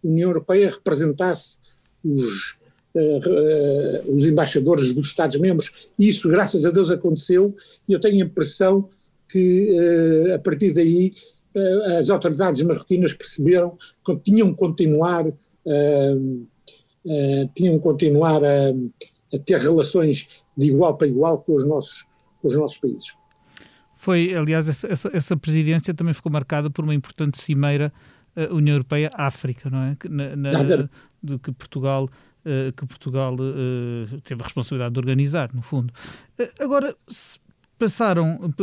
[0.03, 1.57] União Europeia representasse
[2.03, 2.57] os,
[2.95, 7.55] uh, os embaixadores dos Estados-membros, e isso, graças a Deus, aconteceu,
[7.87, 8.89] e eu tenho a impressão
[9.27, 11.13] que, uh, a partir daí,
[11.99, 15.23] as autoridades marroquinas perceberam que tinham que continuar,
[17.53, 18.69] tinham que continuar a,
[19.31, 20.27] a ter relações
[20.57, 22.05] de igual para igual com os nossos,
[22.41, 23.15] com os nossos países.
[24.03, 27.91] Foi, aliás, essa, essa, presidência também ficou marcada por uma importante cimeira
[28.35, 29.97] uh, União Europeia-África, não é?
[30.09, 30.89] Na, na,
[31.23, 32.09] de que Portugal,
[32.75, 35.93] que Portugal uh, teve a responsabilidade de organizar, no fundo.
[36.59, 36.95] agora,
[37.79, 38.53] passaram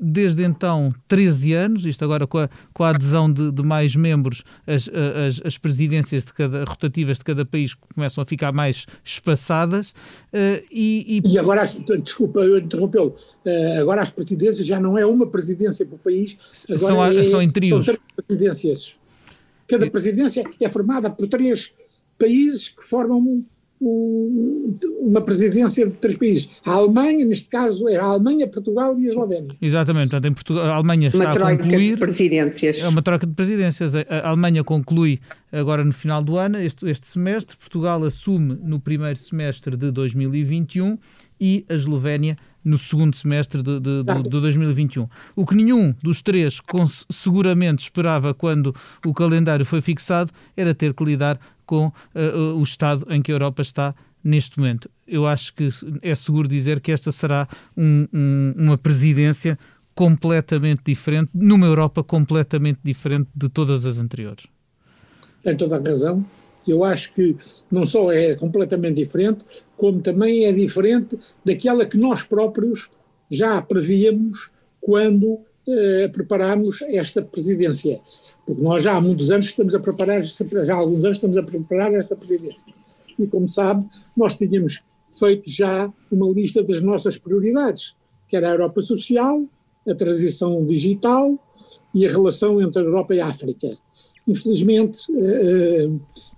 [0.00, 4.42] desde então 13 anos, isto agora com a, com a adesão de, de mais membros,
[4.66, 9.90] as, as, as, presidências de cada, rotativas de cada país começam a ficar mais espaçadas.
[10.32, 11.32] Uh, e, e...
[11.34, 11.64] e, agora,
[12.02, 16.78] desculpa eu interrompê-lo, uh, agora as presidências já não é uma presidência por país, agora
[16.78, 17.84] são, é, são em trios.
[17.84, 18.96] São três presidências.
[19.68, 21.72] Cada presidência é formada por três
[22.20, 23.44] países que formam
[23.80, 26.50] uma presidência de três países.
[26.66, 29.56] A Alemanha, neste caso, é a Alemanha, Portugal e a Eslovénia.
[29.60, 31.94] Exatamente, portanto, em Portugal, a Alemanha está uma troca a concluir.
[31.94, 32.78] de presidências.
[32.78, 33.94] É uma troca de presidências.
[33.94, 35.18] A Alemanha conclui
[35.50, 40.98] agora no final do ano, este, este semestre, Portugal assume no primeiro semestre de 2021
[41.40, 45.08] e a Eslovénia no segundo semestre de, de, de, de, 2021.
[45.34, 46.60] O que nenhum dos três
[47.08, 53.06] seguramente esperava quando o calendário foi fixado era ter que lidar com uh, o estado
[53.10, 54.90] em que a Europa está neste momento.
[55.06, 55.68] Eu acho que
[56.02, 59.58] é seguro dizer que esta será um, um, uma presidência
[59.94, 64.46] completamente diferente, numa Europa completamente diferente de todas as anteriores.
[65.42, 66.24] Tem toda a razão.
[66.70, 67.36] Eu acho que
[67.70, 69.40] não só é completamente diferente,
[69.76, 72.90] como também é diferente daquela que nós próprios
[73.30, 78.00] já prevíamos quando eh, preparámos esta presidência.
[78.46, 81.42] Porque nós já há muitos anos estamos a preparar, já há alguns anos estamos a
[81.42, 82.74] preparar esta presidência.
[83.18, 87.94] E como sabe, nós tínhamos feito já uma lista das nossas prioridades,
[88.26, 89.44] que era a Europa social,
[89.88, 91.38] a transição digital
[91.94, 93.68] e a relação entre a Europa e a África.
[94.26, 95.86] Infelizmente, eh,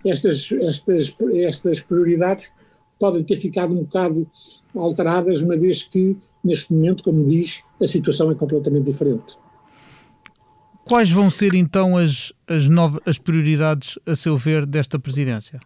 [0.04, 2.50] eh, estas, estas, estas prioridades
[2.98, 4.26] podem ter ficado um bocado
[4.74, 9.36] alteradas, uma vez que, neste momento, como diz, a situação é completamente diferente.
[10.84, 15.60] Quais vão ser então as, as, novas, as prioridades, a seu ver, desta presidência?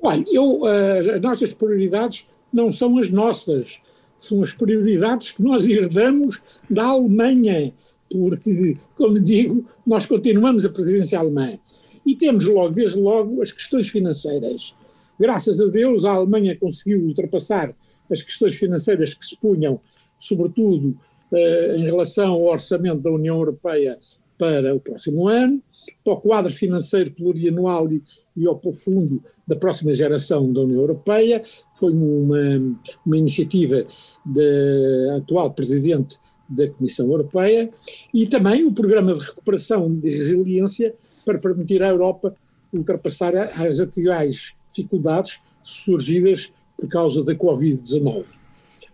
[0.00, 3.80] Olha, eu, as nossas prioridades não são as nossas,
[4.18, 7.72] são as prioridades que nós herdamos da Alemanha,
[8.10, 11.58] porque, como digo, nós continuamos a presidência alemã.
[12.04, 14.74] E temos logo, desde logo, as questões financeiras.
[15.18, 17.74] Graças a Deus, a Alemanha conseguiu ultrapassar
[18.10, 19.80] as questões financeiras que se punham,
[20.16, 20.96] sobretudo
[21.32, 23.98] eh, em relação ao orçamento da União Europeia
[24.38, 25.60] para o próximo ano,
[26.04, 28.02] para o quadro financeiro plurianual e,
[28.36, 31.42] e ao fundo da próxima geração da União Europeia.
[31.74, 33.84] Foi uma, uma iniciativa
[34.24, 36.18] da atual Presidente
[36.48, 37.70] da Comissão Europeia
[38.12, 42.34] e também o Programa de Recuperação de Resiliência para permitir à Europa
[42.72, 48.24] ultrapassar as atuais dificuldades surgidas por causa da Covid-19.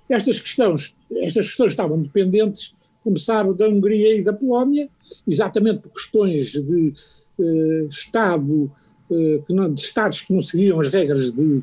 [0.08, 4.88] Estas questões, estas questões estavam dependentes, como sabe, da Hungria e da Polónia,
[5.26, 6.94] exatamente por questões de
[7.38, 8.70] eh, Estado,
[9.10, 11.62] eh, que não, de Estados que não seguiam as regras de,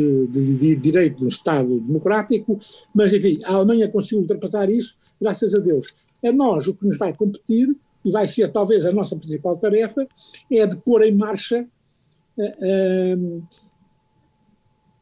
[0.00, 2.58] de, de, direito de um Estado democrático,
[2.94, 5.86] mas enfim, a Alemanha conseguiu ultrapassar isso, graças a Deus.
[6.24, 10.06] A nós, o que nos vai competir, e vai ser talvez a nossa principal tarefa,
[10.50, 11.66] é de pôr em marcha
[12.38, 13.42] uh,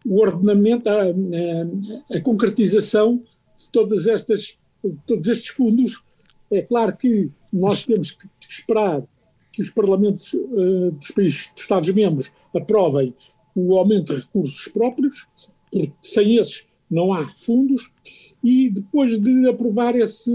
[0.06, 3.22] o ordenamento, a, a, a, concretização
[3.58, 6.02] de todas estas, de todos estes fundos.
[6.50, 9.02] É claro que nós temos que esperar
[9.52, 13.14] que os parlamentos uh, dos países, dos Estados-membros, aprovem
[13.54, 15.26] o aumento de recursos próprios,
[15.70, 17.90] porque sem esses não há fundos,
[18.42, 20.30] e depois de aprovar esse,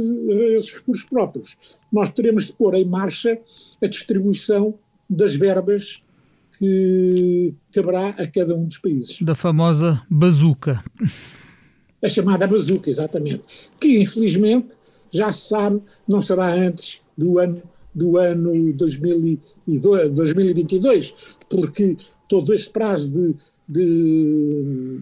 [0.55, 1.55] esses recursos próprios,
[1.91, 3.39] nós teremos de pôr em marcha
[3.81, 4.73] a distribuição
[5.09, 6.03] das verbas
[6.57, 9.21] que caberá a cada um dos países.
[9.21, 10.83] Da famosa bazuca.
[12.03, 13.43] A chamada bazuca, exatamente.
[13.79, 14.69] Que, infelizmente,
[15.11, 17.61] já se sabe, não será antes do ano,
[17.93, 21.15] do ano 2002, 2022,
[21.49, 21.97] porque
[22.27, 23.35] todo este prazo de,
[23.67, 25.01] de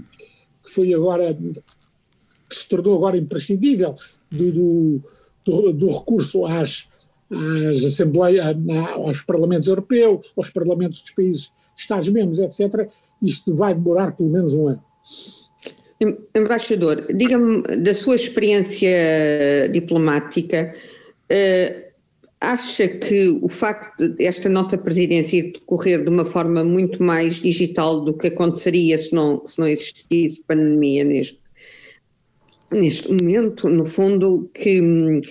[0.64, 3.96] que foi agora, que se tornou agora imprescindível,
[4.30, 5.02] do,
[5.46, 6.88] do, do, recurso às,
[7.32, 8.46] às assembleias,
[8.94, 12.90] aos parlamentos europeus, aos parlamentos dos países Estados-membros, etc.,
[13.22, 14.84] isto vai demorar pelo menos um ano.
[16.36, 20.76] Embaixador, diga-me da sua experiência diplomática,
[21.32, 21.87] uh,
[22.40, 28.14] acha que o facto desta nossa presidência decorrer de uma forma muito mais digital do
[28.14, 31.40] que aconteceria se não, se não existisse pandemia neste,
[32.72, 35.22] neste momento, no fundo, que hum,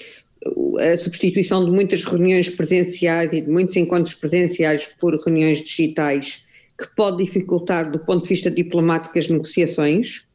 [0.79, 6.45] a substituição de muitas reuniões presenciais e de muitos encontros presenciais por reuniões digitais,
[6.79, 10.27] que pode dificultar, do ponto de vista diplomático, as negociações?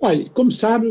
[0.00, 0.86] Olha, como sabe,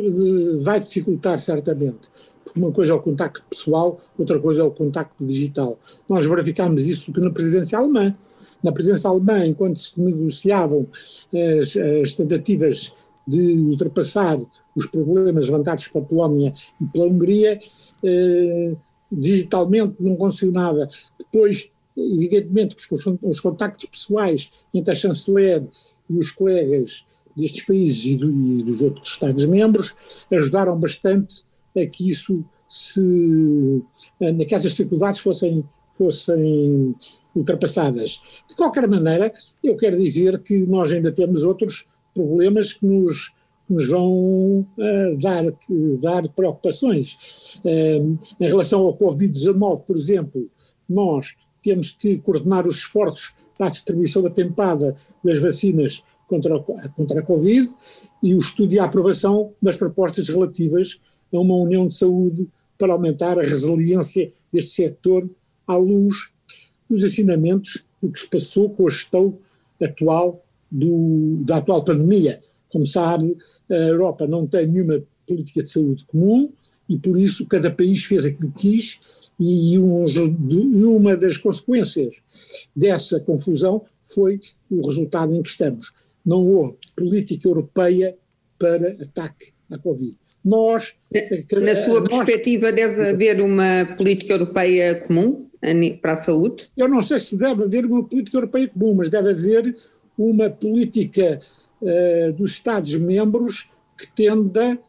[0.64, 2.10] vai dificultar certamente,
[2.56, 5.78] uma coisa é o contacto pessoal, outra coisa é o contacto digital.
[6.10, 8.16] Nós verificámos isso na presidência alemã.
[8.64, 10.88] Na presidência alemã, enquanto se negociavam
[11.60, 12.92] as, as tentativas
[13.28, 14.40] de ultrapassar
[14.76, 17.60] os problemas levantados pela Polónia e pela Hungria,
[18.04, 18.76] eh,
[19.12, 20.90] digitalmente não conseguiu nada.
[21.18, 25.66] Depois, evidentemente, os, os contactos pessoais entre a chanceler
[26.10, 29.96] e os colegas destes países e, do, e dos outros Estados-membros
[30.32, 31.44] ajudaram bastante
[31.78, 33.84] a que isso se,
[34.22, 36.96] a que essas dificuldades fossem, fossem
[37.36, 38.22] ultrapassadas.
[38.48, 43.32] De qualquer maneira, eu quero dizer que nós ainda temos outros problemas que nos
[43.70, 45.44] nos vão uh, dar,
[46.02, 47.60] dar preocupações.
[47.64, 50.50] Uh, em relação ao Covid-19, por exemplo,
[50.90, 57.20] nós temos que coordenar os esforços para a distribuição atempada das vacinas contra a, contra
[57.20, 57.70] a Covid
[58.24, 61.00] e o estudo e a aprovação das propostas relativas
[61.34, 65.30] a uma união de saúde para aumentar a resiliência deste setor
[65.68, 66.30] à luz
[66.90, 69.38] dos ensinamentos do que se passou com a gestão
[69.82, 72.42] atual do, da atual pandemia.
[72.70, 73.38] Como sabe,
[73.70, 76.52] a Europa não tem nenhuma política de saúde comum
[76.88, 79.00] e por isso cada país fez aquilo que quis
[79.40, 82.16] e, uma das consequências
[82.76, 85.94] dessa confusão foi o resultado em que estamos.
[86.26, 88.18] Não houve política europeia
[88.58, 90.16] para ataque à Covid.
[90.44, 90.94] Nós.
[91.62, 95.48] Na sua nós, perspectiva, deve haver uma política europeia comum
[96.02, 96.70] para a saúde?
[96.76, 99.76] Eu não sei se deve haver uma política europeia comum, mas deve haver
[100.18, 101.42] uma política
[101.82, 104.80] uh, dos Estados-membros que tenda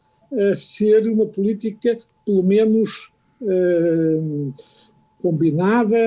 [0.51, 4.53] a ser uma política, pelo menos, uh,
[5.21, 5.97] combinada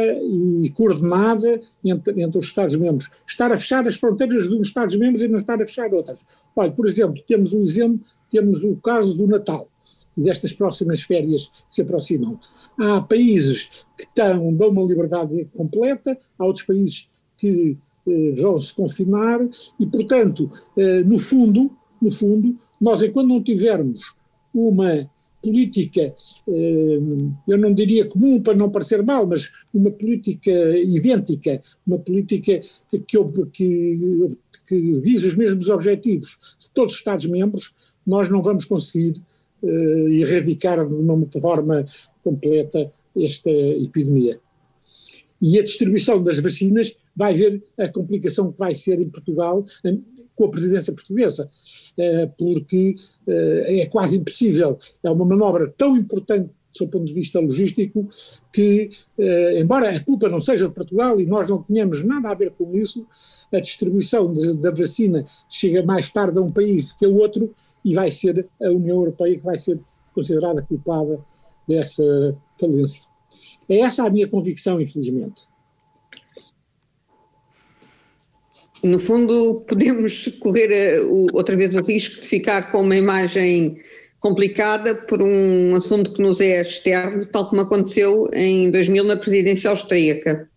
[0.62, 3.10] e coordenada entre, entre os Estados-membros.
[3.26, 6.18] Estar a fechar as fronteiras de uns Estados-membros e não estar a fechar outras.
[6.56, 8.00] Olha, por exemplo, temos o exemplo,
[8.34, 9.68] temos o caso do Natal
[10.16, 12.40] e destas próximas férias que se aproximam.
[12.76, 17.78] Há países que estão, dão uma liberdade completa, há outros países que
[18.08, 19.38] eh, vão se confinar
[19.78, 21.70] e, portanto, eh, no fundo,
[22.02, 24.14] no fundo, nós, enquanto não tivermos
[24.52, 25.08] uma
[25.40, 26.12] política,
[26.48, 26.98] eh,
[27.46, 32.60] eu não diria comum para não parecer mal, mas uma política idêntica, uma política
[32.90, 33.18] que, que,
[34.66, 37.72] que visa os mesmos objetivos de todos os Estados-membros,
[38.06, 39.20] nós não vamos conseguir
[39.62, 41.86] uh, erradicar de uma forma
[42.22, 44.40] completa esta epidemia.
[45.40, 49.64] E a distribuição das vacinas vai ver a complicação que vai ser em Portugal
[50.34, 51.48] com a presidência portuguesa,
[51.98, 52.96] uh, porque
[53.26, 54.78] uh, é quase impossível.
[55.02, 58.08] É uma manobra tão importante do ponto de vista logístico,
[58.52, 62.34] que, eh, embora a culpa não seja de Portugal e nós não tenhamos nada a
[62.34, 63.06] ver com isso,
[63.52, 67.54] a distribuição da vacina chega mais tarde a um país do que a outro
[67.84, 69.78] e vai ser a União Europeia que vai ser
[70.14, 71.20] considerada culpada
[71.68, 73.02] dessa falência.
[73.68, 75.46] É essa a minha convicção, infelizmente.
[78.82, 81.00] No fundo, podemos correr eh,
[81.32, 83.80] outra vez o risco de ficar com uma imagem
[84.20, 89.70] complicada por um assunto que nos é externo, tal como aconteceu em 2000 na presidência
[89.70, 90.48] austríaca.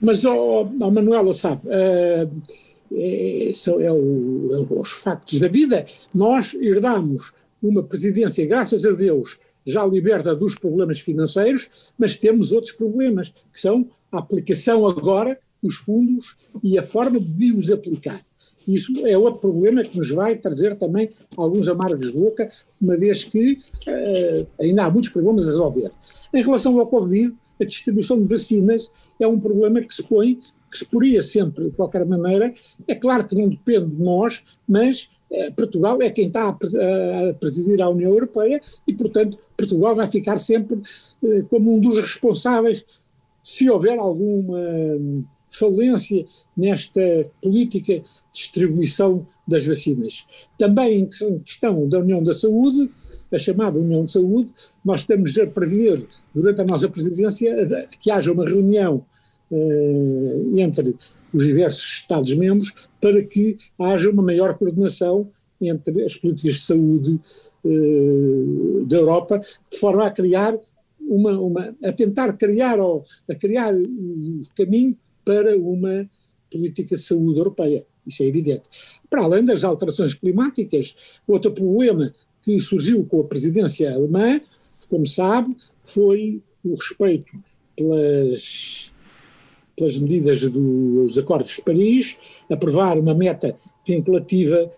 [0.00, 2.42] Mas, oh, oh Manuela, sabe, uh,
[2.96, 5.86] é, é, o, é os factos da vida.
[6.14, 7.32] Nós herdamos
[7.62, 13.60] uma presidência, graças a Deus, já liberta dos problemas financeiros, mas temos outros problemas, que
[13.60, 18.20] são a aplicação agora dos fundos e a forma de os aplicar.
[18.66, 23.24] Isso é outro problema que nos vai trazer também alguns amargos de boca, uma vez
[23.24, 25.90] que uh, ainda há muitos problemas a resolver.
[26.32, 28.90] Em relação ao Covid, a distribuição de vacinas
[29.20, 30.40] é um problema que se põe,
[30.72, 32.52] que se poria sempre, de qualquer maneira.
[32.88, 37.82] É claro que não depende de nós, mas uh, Portugal é quem está a, presidir
[37.82, 38.58] a União Europeia
[38.88, 42.84] e, portanto, Portugal vai ficar sempre uh, como um dos responsáveis
[43.42, 44.56] se houver alguma
[45.50, 46.24] falência
[46.56, 47.00] nesta
[47.42, 50.48] política de distribuição das vacinas.
[50.56, 52.88] Também em questão da União da Saúde,
[53.30, 54.54] a chamada União de Saúde,
[54.84, 59.04] nós estamos a prever, durante a nossa presidência, que haja uma reunião
[59.52, 60.96] uh, entre
[61.32, 65.30] os diversos Estados-membros para que haja uma maior coordenação
[65.60, 67.20] entre as políticas de saúde
[67.64, 69.40] uh, da Europa,
[69.70, 70.58] de forma a criar
[71.00, 76.08] uma, uma, a tentar criar ou a criar um caminho para uma
[76.50, 77.84] política de saúde europeia.
[78.06, 78.64] Isso é evidente.
[79.08, 80.96] Para além das alterações climáticas,
[81.26, 84.40] outro problema que surgiu com a presidência alemã,
[84.88, 87.32] como sabe, foi o respeito
[87.76, 88.91] pelas,
[89.76, 92.16] pelas medidas dos Acordos de Paris,
[92.50, 93.56] aprovar uma meta
[93.86, 94.70] vinculativa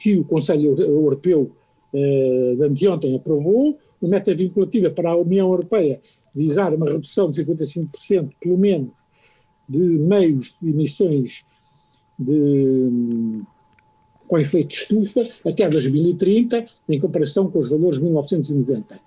[0.00, 1.50] que o Conselho Europeu
[1.94, 6.00] eh, de anteontem aprovou, uma meta vinculativa para a União Europeia
[6.34, 8.90] visar uma redução de 55%, pelo menos,
[9.68, 11.44] de meios de emissões
[12.18, 13.42] de,
[14.28, 19.00] com efeito de estufa até 2030, em comparação com os valores de 1990.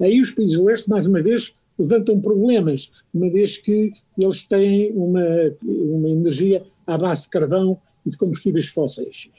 [0.00, 4.92] Aí os países do leste, mais uma vez, levantam problemas, uma vez que eles têm
[4.92, 5.24] uma,
[5.62, 9.30] uma energia à base de carvão e de combustíveis fósseis.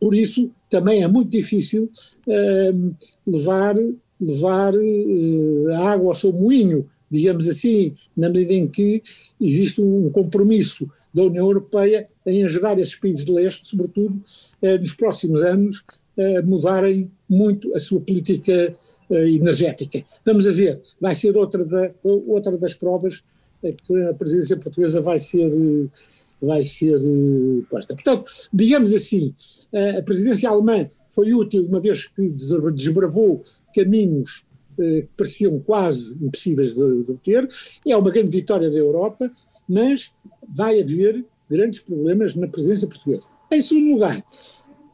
[0.00, 1.90] Por isso, também é muito difícil
[2.26, 2.94] uh,
[3.26, 3.76] levar,
[4.20, 9.02] levar uh, água ao seu moinho digamos assim, na medida em que
[9.40, 14.22] existe um compromisso da União Europeia em ajudar esses países de leste, sobretudo
[14.60, 15.84] eh, nos próximos anos,
[16.18, 18.74] a mudarem muito a sua política eh,
[19.10, 20.04] energética.
[20.24, 23.22] Vamos a ver, vai ser outra, da, outra das provas
[23.62, 25.48] eh, que a presidência portuguesa vai ser,
[26.40, 26.98] vai ser
[27.70, 27.94] posta.
[27.94, 29.34] Portanto, digamos assim,
[29.98, 33.42] a presidência alemã foi útil uma vez que desbravou
[33.74, 34.44] caminhos
[34.78, 37.48] eh, que pareciam quase impossíveis de, obter.
[37.86, 39.30] É uma grande vitória da Europa,
[39.68, 40.12] mas
[40.54, 43.28] vai haver grandes problemas na presença portuguesa.
[43.50, 44.22] Em segundo lugar,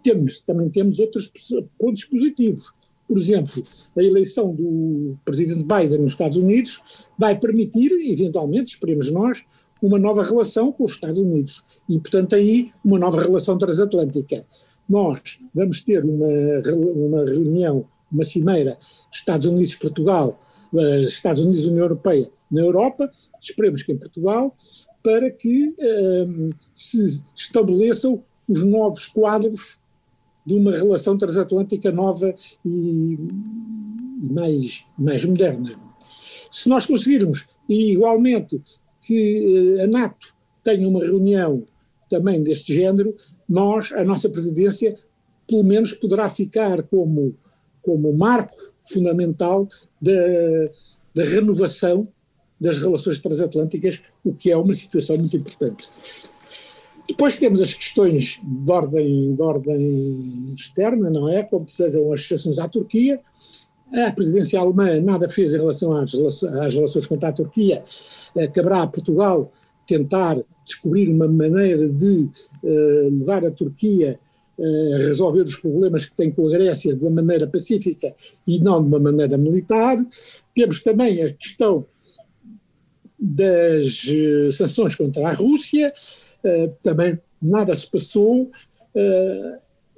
[0.03, 1.31] temos, também temos outros
[1.79, 2.73] pontos positivos.
[3.07, 3.63] Por exemplo,
[3.97, 6.81] a eleição do presidente Biden nos Estados Unidos
[7.19, 9.45] vai permitir, eventualmente, esperemos nós,
[9.83, 14.47] uma nova relação com os Estados Unidos e, portanto, aí uma nova relação transatlântica.
[14.89, 16.27] Nós vamos ter uma,
[16.95, 18.79] uma reunião uma cimeira
[19.13, 20.39] Estados Unidos-Portugal,
[20.75, 24.55] eh, Estados Unidos-União Europeia na Europa, esperemos que em Portugal,
[25.03, 29.79] para que um, eh, se estabeleçam os novos quadros
[30.45, 32.35] de uma relação transatlântica nova
[32.65, 33.19] e,
[34.31, 35.73] mais, mais moderna.
[36.51, 38.61] Se nós conseguirmos, e igualmente,
[39.01, 41.65] que eh, a NATO tenha uma reunião
[42.09, 43.15] também deste género,
[43.49, 44.99] nós, a nossa presidência,
[45.49, 47.35] pelo menos poderá ficar como
[47.85, 49.69] como marco fundamental
[50.01, 50.13] da,
[51.15, 52.09] da renovação
[52.59, 55.85] das relações transatlânticas, o que é uma situação muito importante.
[57.15, 61.45] Depois temos as questões de ordem, de ordem externa, não é?
[61.45, 63.21] Como sejam as associações à Turquia.
[63.93, 67.85] A presidência alemã nada fez em relação às, às relações contra a Turquia.
[68.35, 69.49] Eh, caberá a Portugal
[69.87, 72.29] tentar descobrir uma maneira de
[72.65, 74.19] uh, levar a Turquia
[74.59, 78.13] uh, a resolver os problemas que tem com a Grécia de uma maneira pacífica
[78.45, 80.05] e não de uma maneira militar.
[80.53, 81.87] Temos também a questão
[83.17, 84.03] das
[84.51, 85.93] sanções contra a Rússia,
[86.83, 88.51] também nada se passou.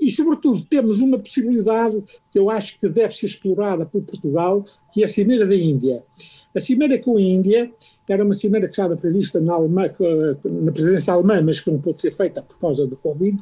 [0.00, 5.02] e, sobretudo, temos uma possibilidade que eu acho que deve ser explorada por Portugal, que
[5.02, 6.02] é a Cimeira da Índia.
[6.54, 7.70] A Cimeira com a Índia
[8.08, 9.92] era uma cimeira que estava prevista na, Alemanha,
[10.44, 13.36] na presidência alemã, mas que não pôde ser feita por causa do Covid.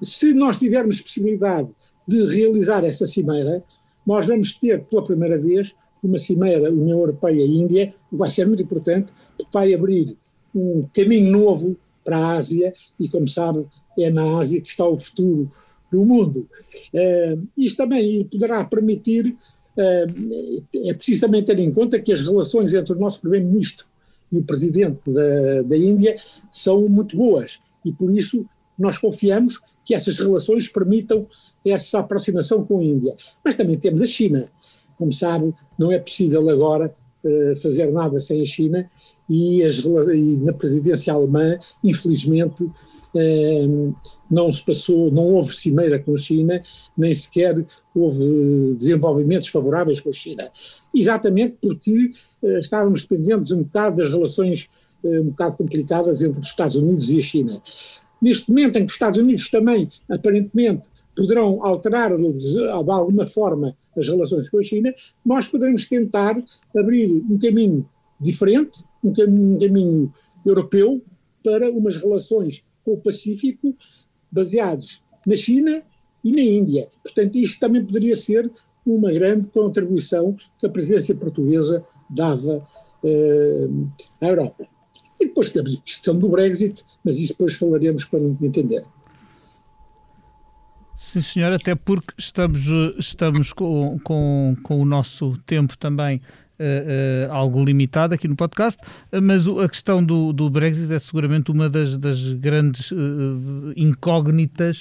[0.00, 1.68] Se nós tivermos possibilidade
[2.06, 3.64] de realizar essa cimeira,
[4.06, 9.12] nós vamos ter pela primeira vez uma cimeira União Europeia-Índia, vai ser muito importante,
[9.52, 10.16] vai abrir
[10.54, 11.76] um caminho novo
[12.10, 13.64] para a Ásia, e como sabe,
[13.96, 15.48] é na Ásia que está o futuro
[15.92, 16.48] do mundo.
[16.92, 19.36] Uh, isto também poderá permitir
[20.84, 23.86] é preciso também ter em conta que as relações entre o nosso primeiro-ministro
[24.30, 28.44] e o presidente da, da Índia são muito boas e por isso
[28.78, 31.26] nós confiamos que essas relações permitam
[31.64, 33.14] essa aproximação com a Índia.
[33.44, 34.48] Mas também temos a China.
[34.98, 36.94] Como sabe, não é possível agora
[37.24, 38.90] uh, fazer nada sem a China
[39.30, 43.94] e, as, e na presidência alemã, infelizmente, uh,
[44.28, 46.60] não se passou, não houve cimeira com a China,
[46.98, 47.64] nem sequer
[47.94, 50.50] houve desenvolvimentos favoráveis com a China.
[50.92, 52.10] Exatamente porque
[52.42, 54.68] uh, estávamos dependentes um bocado das relações
[55.04, 57.62] uh, um bocado complicadas entre os Estados Unidos e a China.
[58.20, 64.08] Neste momento em que os Estados Unidos também, aparentemente, poderão alterar de alguma forma as
[64.08, 64.92] relações com a China,
[65.24, 66.36] nós poderemos tentar
[66.76, 67.88] abrir um caminho
[68.20, 69.12] diferente, um
[69.58, 70.12] caminho,
[70.44, 71.02] europeu
[71.42, 73.76] para umas relações com o Pacífico
[74.30, 75.82] baseados na China
[76.24, 76.88] e na Índia.
[77.02, 78.50] Portanto, isto também poderia ser
[78.84, 82.66] uma grande contribuição que a presidência portuguesa dava
[83.04, 83.68] eh,
[84.20, 84.66] à Europa.
[85.20, 88.84] E depois temos a questão do Brexit, mas isso depois falaremos quando entender.
[90.96, 92.60] Sim, senhor, até porque estamos,
[92.98, 96.20] estamos com, com, com o nosso tempo também
[96.60, 98.80] uh, algo limitado aqui no podcast,
[99.22, 102.92] mas a questão do, do Brexit é seguramente uma das, das grandes
[103.76, 104.80] incógnitas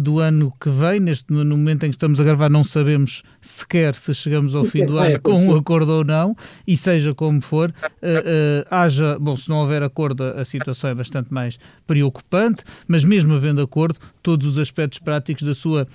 [0.00, 1.00] do ano que vem.
[1.00, 4.86] Neste, no momento em que estamos a gravar, não sabemos sequer se chegamos ao fim
[4.86, 6.36] do ano com um acordo ou não,
[6.66, 7.72] e seja como for,
[8.70, 13.60] haja, bom, se não houver acordo, a situação é bastante mais preocupante, mas mesmo havendo
[13.60, 15.86] acordo, todos os aspectos práticos da sua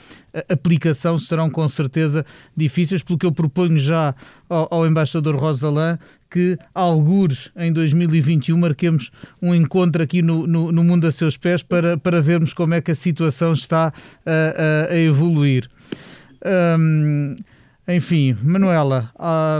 [0.50, 4.14] aplicação serão com certeza difíceis, pelo que eu proponho já
[4.50, 5.98] ao, ao embaixador Rosalã
[6.30, 9.10] que, algures em 2021, marquemos
[9.42, 12.82] um encontro aqui no, no, no, Mundo a Seus Pés para, para vermos como é
[12.82, 13.94] que a situação está
[14.26, 15.70] a, a, a evoluir.
[16.78, 17.36] Um,
[17.88, 19.12] enfim, Manuela.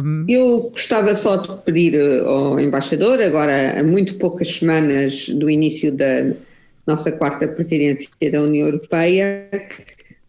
[0.04, 0.26] Um...
[0.28, 5.92] Eu gostava só de pedir eh, ao embaixador, agora a muito poucas semanas do início
[5.92, 6.34] da
[6.86, 9.50] nossa quarta presidência da União Europeia,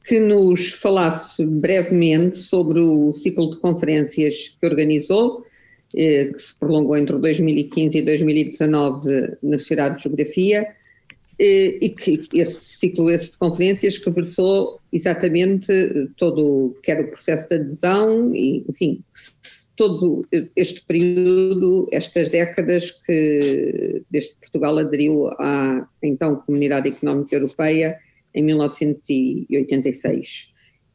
[0.05, 5.45] que nos falasse brevemente sobre o ciclo de conferências que organizou,
[5.95, 10.69] eh, que se prolongou entre 2015 e 2019 na Sociedade de Geografia,
[11.39, 15.67] eh, e que esse ciclo esse de conferências que versou exatamente
[16.17, 19.03] todo, quer o processo de adesão e, enfim,
[19.77, 20.23] todo
[20.57, 27.99] este período, estas décadas que desde que Portugal aderiu à então Comunidade Económica Europeia
[28.35, 30.51] em 1986.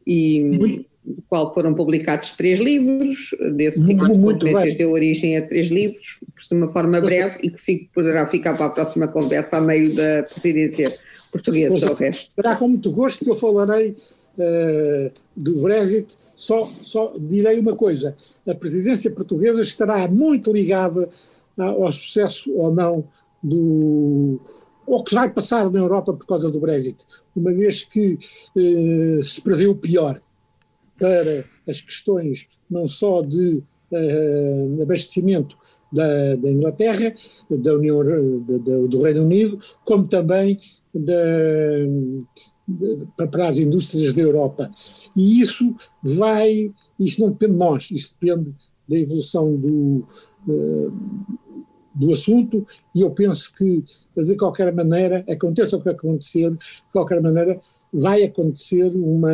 [0.06, 5.70] E do qual foram publicados três livros, desse ciclo de conferências deu origem a três
[5.70, 6.20] livros,
[6.50, 9.94] de uma forma breve e que fico, poderá ficar para a próxima conversa a meio
[9.96, 10.92] da presidência
[11.32, 12.32] portuguesa pois, ao resto.
[12.36, 13.96] Será com muito gosto que eu falarei
[14.38, 18.16] uh, do Brexit, só, só direi uma coisa,
[18.48, 21.10] a presidência portuguesa estará muito ligada
[21.58, 23.04] ao sucesso ou não
[23.44, 24.40] do,
[24.86, 27.06] ou que vai passar na Europa por causa do Brexit,
[27.36, 28.18] uma vez que
[28.58, 30.20] eh, se prevê o pior
[31.00, 35.58] para as questões não só de eh, abastecimento
[35.92, 37.14] da, da, Inglaterra,
[37.50, 38.00] da União,
[38.88, 40.60] do Reino Unido, como também
[40.94, 41.14] da,
[43.16, 44.72] para as indústrias da Europa.
[45.16, 48.56] E isso vai, isso não depende de nós, isso depende
[48.88, 50.06] da evolução do,
[50.48, 50.94] uh,
[51.94, 53.84] do assunto e eu penso que,
[54.16, 57.60] de qualquer maneira, aconteça o que acontecer, de qualquer maneira,
[57.94, 59.32] vai acontecer uma.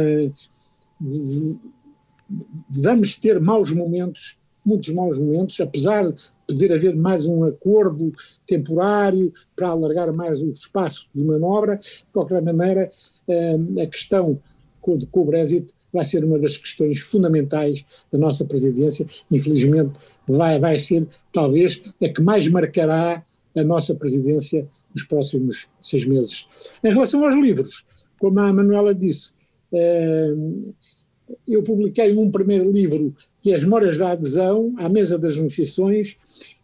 [2.70, 6.04] Vamos ter maus momentos, muitos maus momentos, apesar
[6.48, 8.12] poder haver mais um acordo
[8.46, 11.78] temporário para alargar mais o espaço de manobra.
[11.78, 12.90] De qualquer maneira,
[13.82, 14.40] a questão
[14.82, 19.06] com, o Brexit vai ser uma das questões fundamentais da nossa presidência.
[19.30, 23.24] Infelizmente, vai, vai ser talvez a que mais marcará
[23.56, 26.48] a nossa presidência nos próximos seis meses.
[26.84, 27.86] Em relação aos livros,
[28.20, 29.34] como a Manuela disse,
[29.74, 30.34] eh,
[31.48, 36.18] eu publiquei um primeiro livro que é As Memórias da Adesão, à Mesa das Negociações,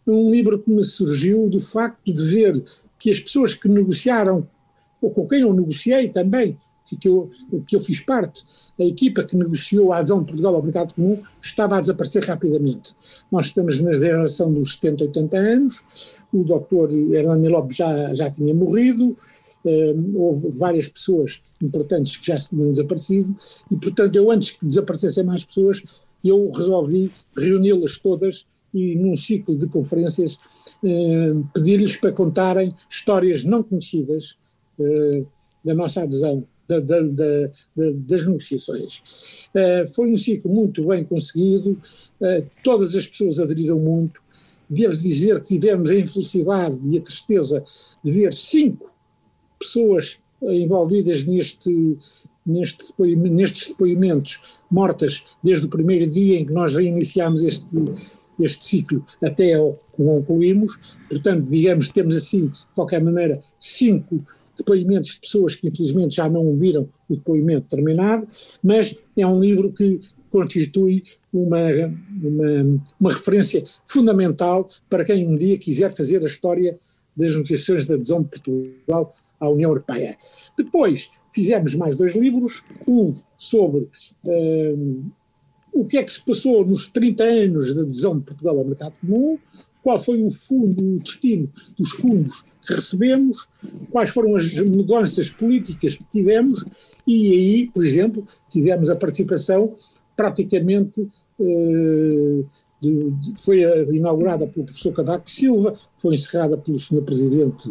[0.06, 2.62] um livro que me surgiu do facto de ver
[2.98, 4.46] que as pessoas que negociaram,
[5.00, 6.58] ou com quem eu negociei também,
[7.00, 7.30] que eu,
[7.66, 8.44] que eu fiz parte,
[8.78, 12.94] a equipa que negociou a adesão de Portugal ao mercado comum estava a desaparecer rapidamente.
[13.32, 15.82] Nós estamos na geração dos 70, 80 anos,
[16.32, 19.14] o doutor Hernani Lopes já, já tinha morrido,
[20.14, 23.34] houve várias pessoas importantes que já se tinham desaparecido,
[23.70, 25.82] e portanto eu antes que desaparecessem mais pessoas,
[26.24, 30.38] eu resolvi reuni-las todas e num ciclo de conferências
[30.84, 34.36] eh, pedir-lhes para contarem histórias não conhecidas
[35.64, 39.02] da nossa adesão da, da, da, das negociações.
[39.54, 41.80] Uh, foi um ciclo muito bem conseguido,
[42.20, 44.22] uh, todas as pessoas aderiram muito.
[44.68, 47.62] Devo dizer que tivemos a infelicidade e a tristeza
[48.02, 48.93] de ver cinco
[49.66, 51.98] pessoas envolvidas neste,
[52.46, 54.40] neste nestes depoimentos
[54.70, 57.76] mortas desde o primeiro dia em que nós reiniciámos este,
[58.38, 60.78] este ciclo até ao que concluímos.
[61.08, 64.24] Portanto, digamos, temos assim, de qualquer maneira, cinco
[64.56, 68.26] depoimentos de pessoas que infelizmente já não viram o depoimento terminado,
[68.62, 70.00] mas é um livro que
[70.30, 71.58] constitui uma,
[72.22, 76.78] uma, uma referência fundamental para quem um dia quiser fazer a história
[77.16, 79.14] das negociações de adesão de Portugal
[79.44, 80.16] à União Europeia.
[80.56, 83.88] Depois fizemos mais dois livros, um sobre
[84.24, 85.04] um,
[85.72, 88.94] o que é que se passou nos 30 anos de adesão de Portugal ao mercado
[89.00, 89.38] comum,
[89.82, 93.48] qual foi o fundo, o destino dos fundos que recebemos,
[93.90, 96.64] quais foram as mudanças políticas que tivemos,
[97.06, 99.74] e aí, por exemplo, tivemos a participação
[100.16, 101.06] praticamente.
[101.40, 102.44] Eh,
[102.84, 103.62] de, de, foi
[103.94, 107.70] inaugurada pelo professor Cavaco Silva, foi encerrada pelo senhor Presidente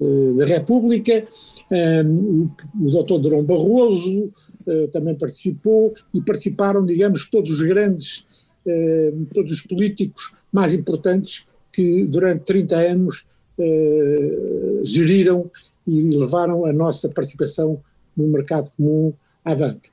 [0.00, 1.26] eh, da República,
[1.70, 4.30] eh, o, o doutor Durão Barroso
[4.66, 8.26] eh, também participou, e participaram, digamos, todos os grandes,
[8.66, 13.26] eh, todos os políticos mais importantes que durante 30 anos
[13.58, 15.50] eh, geriram
[15.86, 17.80] e levaram a nossa participação
[18.16, 19.12] no mercado comum
[19.44, 19.92] avante.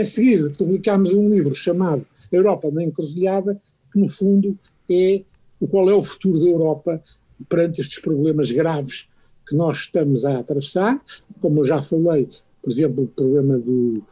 [0.00, 3.60] A seguir, publicámos um livro chamado Europa na Encruzilhada,
[3.92, 4.56] que no fundo
[4.90, 5.22] é
[5.60, 7.02] o qual é o futuro da Europa
[7.48, 9.08] perante estes problemas graves
[9.48, 11.00] que nós estamos a atravessar,
[11.40, 12.28] como eu já falei,
[12.62, 14.02] por exemplo, o problema do,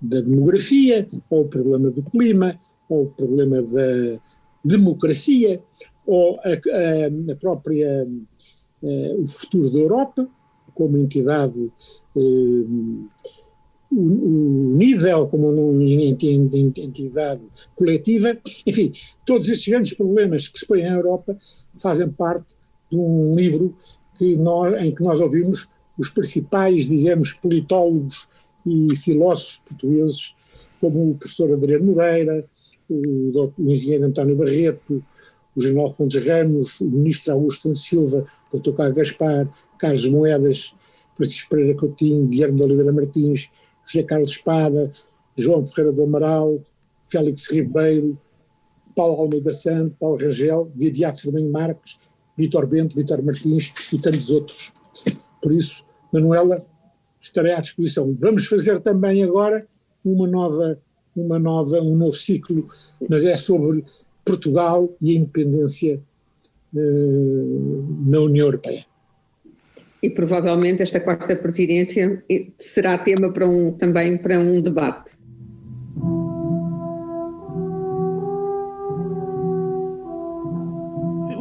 [0.00, 4.20] da demografia, ou o problema do clima, ou o problema da
[4.64, 5.62] democracia,
[6.04, 10.28] ou a, a, a própria, a, eh, o futuro da Europa,
[10.74, 11.70] como entidade
[12.16, 12.64] eh,
[13.96, 17.42] unida ou como uma entidade
[17.74, 18.36] coletiva,
[18.66, 18.92] enfim,
[19.24, 21.36] todos estes grandes problemas que se põem à Europa
[21.76, 22.54] fazem parte
[22.90, 23.74] de um livro
[24.18, 25.68] que nós, em que nós ouvimos
[25.98, 28.28] os principais, digamos, politólogos
[28.66, 30.34] e filósofos portugueses,
[30.80, 32.44] como o professor Adriano Moreira,
[32.88, 35.02] o, o engenheiro António Barreto,
[35.54, 38.72] o general Fontes Ramos, o ministro Augusto Silva, o Dr.
[38.72, 40.74] Carlos Gaspar, Carlos Moedas,
[41.16, 43.50] Francisco Pereira Coutinho, Guilherme de Oliveira Martins,
[43.86, 44.92] José Carlos Espada,
[45.36, 46.60] João Ferreira do Amaral,
[47.04, 48.18] Félix Ribeiro,
[48.94, 51.98] Paulo Almeida Santo, Paulo Rangel, Vidiato Firmino Marques,
[52.36, 54.72] Vitor Bento, Vitor Martins e tantos outros.
[55.40, 56.64] Por isso, Manuela,
[57.20, 58.16] estarei à disposição.
[58.18, 59.66] Vamos fazer também agora
[60.04, 60.78] uma nova,
[61.14, 62.66] uma nova, um novo ciclo,
[63.08, 63.84] mas é sobre
[64.24, 66.00] Portugal e a independência
[66.74, 68.84] uh, na União Europeia.
[70.02, 72.22] E provavelmente esta quarta presidência
[72.58, 75.16] será tema para um, também para um debate.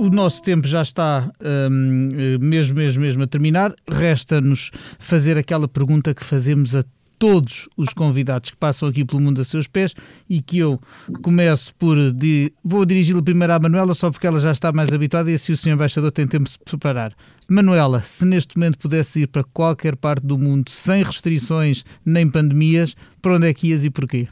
[0.05, 1.31] o nosso tempo já está
[1.71, 3.73] um, mesmo, mesmo, mesmo a terminar.
[3.89, 6.83] Resta-nos fazer aquela pergunta que fazemos a
[7.17, 9.93] todos os convidados que passam aqui pelo mundo a seus pés
[10.29, 10.79] e que eu
[11.21, 12.11] começo por.
[12.11, 15.53] De, vou dirigi-la primeiro à Manuela, só porque ela já está mais habituada e assim
[15.53, 15.69] o Sr.
[15.71, 17.15] Embaixador tem tempo de se preparar.
[17.49, 22.95] Manuela, se neste momento pudesse ir para qualquer parte do mundo sem restrições nem pandemias,
[23.21, 24.27] para onde é que ias e porquê?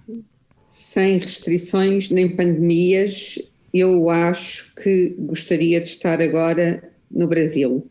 [0.66, 3.40] Sem restrições nem pandemias,
[3.74, 7.88] eu acho que gostaria de estar agora no Brasil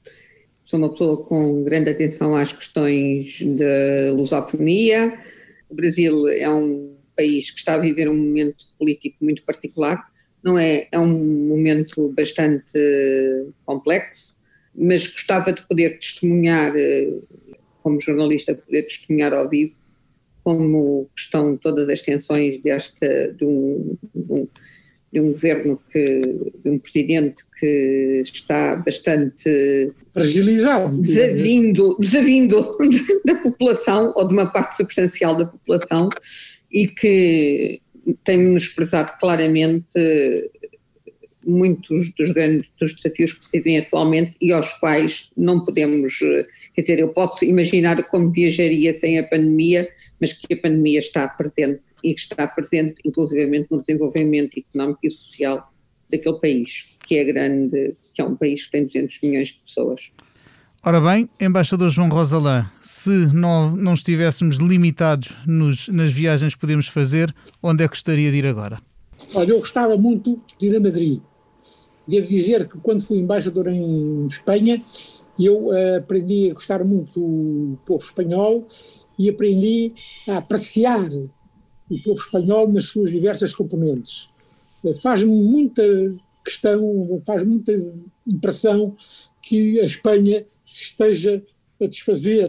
[0.73, 5.19] sou uma pessoa com grande atenção às questões da lusofonia.
[5.69, 10.03] O Brasil é um país que está a viver um momento político muito particular,
[10.43, 10.89] não é?
[10.91, 12.73] É um momento bastante
[13.67, 14.39] complexo,
[14.75, 17.19] mas gostava de poder testemunhar, eh,
[17.83, 19.75] como jornalista, poder testemunhar ao vivo
[20.43, 24.49] como estão todas as tensões desta, de um, de um,
[25.13, 26.05] de um governo que,
[26.65, 32.61] de um presidente que está bastante fragilizado, desavindo, desavindo
[33.27, 36.09] da população ou de uma parte substancial da população
[36.73, 37.81] e que
[38.25, 39.87] tem menosprezado claramente
[41.47, 46.19] muitos dos grandes dos desafios que se vivem atualmente e aos quais não podemos,
[46.75, 49.89] quer dizer, eu posso imaginar como viajaria sem a pandemia,
[50.21, 55.11] mas que a pandemia está presente e que está presente inclusivamente no desenvolvimento económico e
[55.11, 55.73] social
[56.11, 60.01] daquele país, que é grande, que é um país que tem 200 milhões de pessoas.
[60.85, 66.89] Ora bem, embaixador João Rosalã, se não, não estivéssemos limitados nos, nas viagens que podemos
[66.89, 67.33] fazer,
[67.63, 68.81] onde é que gostaria de ir agora?
[69.33, 71.21] Olha, eu gostava muito de ir a Madrid.
[72.07, 74.83] Devo dizer que quando fui embaixador em Espanha,
[75.39, 78.67] eu uh, aprendi a gostar muito do povo espanhol
[79.19, 79.93] e aprendi
[80.29, 81.09] a apreciar
[81.91, 84.29] o povo espanhol nas suas diversas componentes.
[84.83, 85.83] Uh, faz-me muita
[86.45, 87.73] questão, faz muita
[88.27, 88.97] impressão
[89.43, 91.43] que a Espanha esteja
[91.81, 92.49] a desfazer,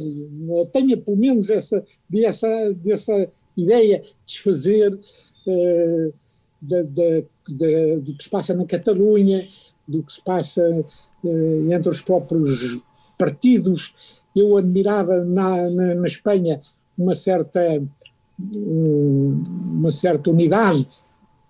[0.71, 6.13] tenha pelo menos essa, dessa, dessa ideia de desfazer uh,
[6.61, 9.47] da, da, da, do que se passa na Catalunha,
[9.87, 10.63] do que se passa
[11.23, 12.79] uh, entre os próprios
[13.17, 13.93] partidos.
[14.35, 16.59] Eu admirava na, na, na Espanha
[16.97, 17.59] uma certa,
[18.39, 20.87] uma certa unidade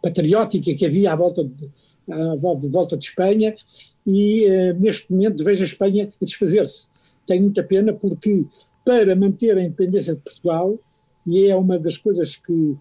[0.01, 1.69] patriótica que havia à volta de,
[2.11, 3.55] à volta de Espanha
[4.05, 6.89] e uh, neste momento vejo a Espanha a desfazer-se.
[7.25, 8.45] Tenho muita pena porque
[8.83, 10.77] para manter a independência de Portugal,
[11.25, 12.75] e é uma das coisas que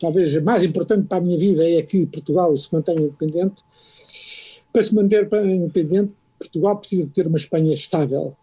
[0.00, 3.62] talvez mais importante para a minha vida é que Portugal se mantenha independente.
[4.72, 8.34] Para se manter independente, Portugal precisa ter uma Espanha estável.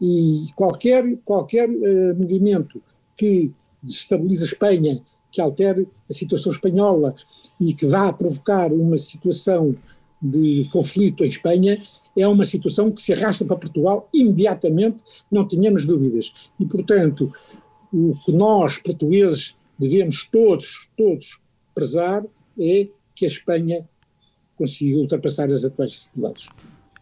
[0.00, 2.82] E qualquer, qualquer uh, movimento
[3.16, 3.52] que
[3.82, 7.14] desestabilize a Espanha, que altere a situação espanhola
[7.60, 9.74] e que vá provocar uma situação
[10.20, 11.80] de conflito em Espanha,
[12.16, 16.32] é uma situação que se arrasta para Portugal imediatamente, não tenhamos dúvidas.
[16.58, 17.32] E, portanto,
[17.92, 21.38] o que nós, portugueses, devemos todos, todos
[21.74, 22.24] prezar
[22.58, 23.88] é que a Espanha
[24.56, 26.48] consiga ultrapassar as atuais dificuldades.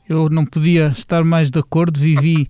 [0.06, 2.48] Eu não podia estar mais de acordo, vivi,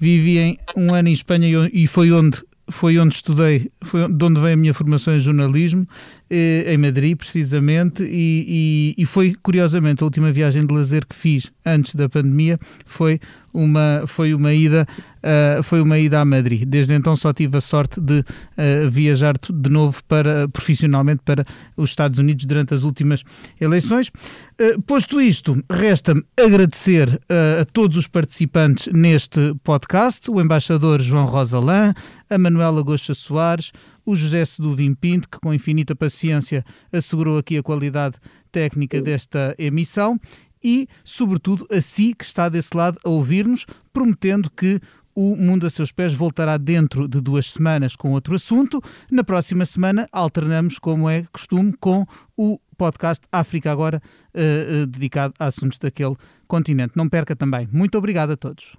[0.00, 4.54] vivi um ano em Espanha e foi onde foi onde estudei, foi de onde veio
[4.54, 5.86] a minha formação em jornalismo,
[6.28, 11.52] em Madrid, precisamente, e, e, e, foi, curiosamente, a última viagem de lazer que fiz
[11.64, 13.20] antes da pandemia foi
[13.52, 14.86] uma, foi uma ida
[15.26, 16.64] uh, foi uma ida a Madrid.
[16.66, 21.44] Desde então só tive a sorte de uh, viajar de novo para profissionalmente para
[21.76, 23.24] os Estados Unidos durante as últimas
[23.60, 24.08] eleições.
[24.08, 27.20] Uh, posto isto, resta-me agradecer
[27.60, 31.94] a todos os participantes neste podcast, o embaixador João Rosalã,
[32.28, 33.72] a Manuela Gosta Soares,
[34.06, 38.16] o José Seduvim Pinto, que com infinita paciência assegurou aqui a qualidade
[38.52, 40.18] técnica desta emissão,
[40.64, 44.80] e, sobretudo, a si que está desse lado a ouvir-nos, prometendo que
[45.14, 48.82] o Mundo a Seus Pés voltará dentro de duas semanas com outro assunto.
[49.10, 52.04] Na próxima semana alternamos, como é costume, com
[52.36, 54.02] o podcast África Agora,
[54.34, 56.92] uh, uh, dedicado a assuntos daquele continente.
[56.96, 57.66] Não perca também.
[57.72, 58.76] Muito obrigado a todos.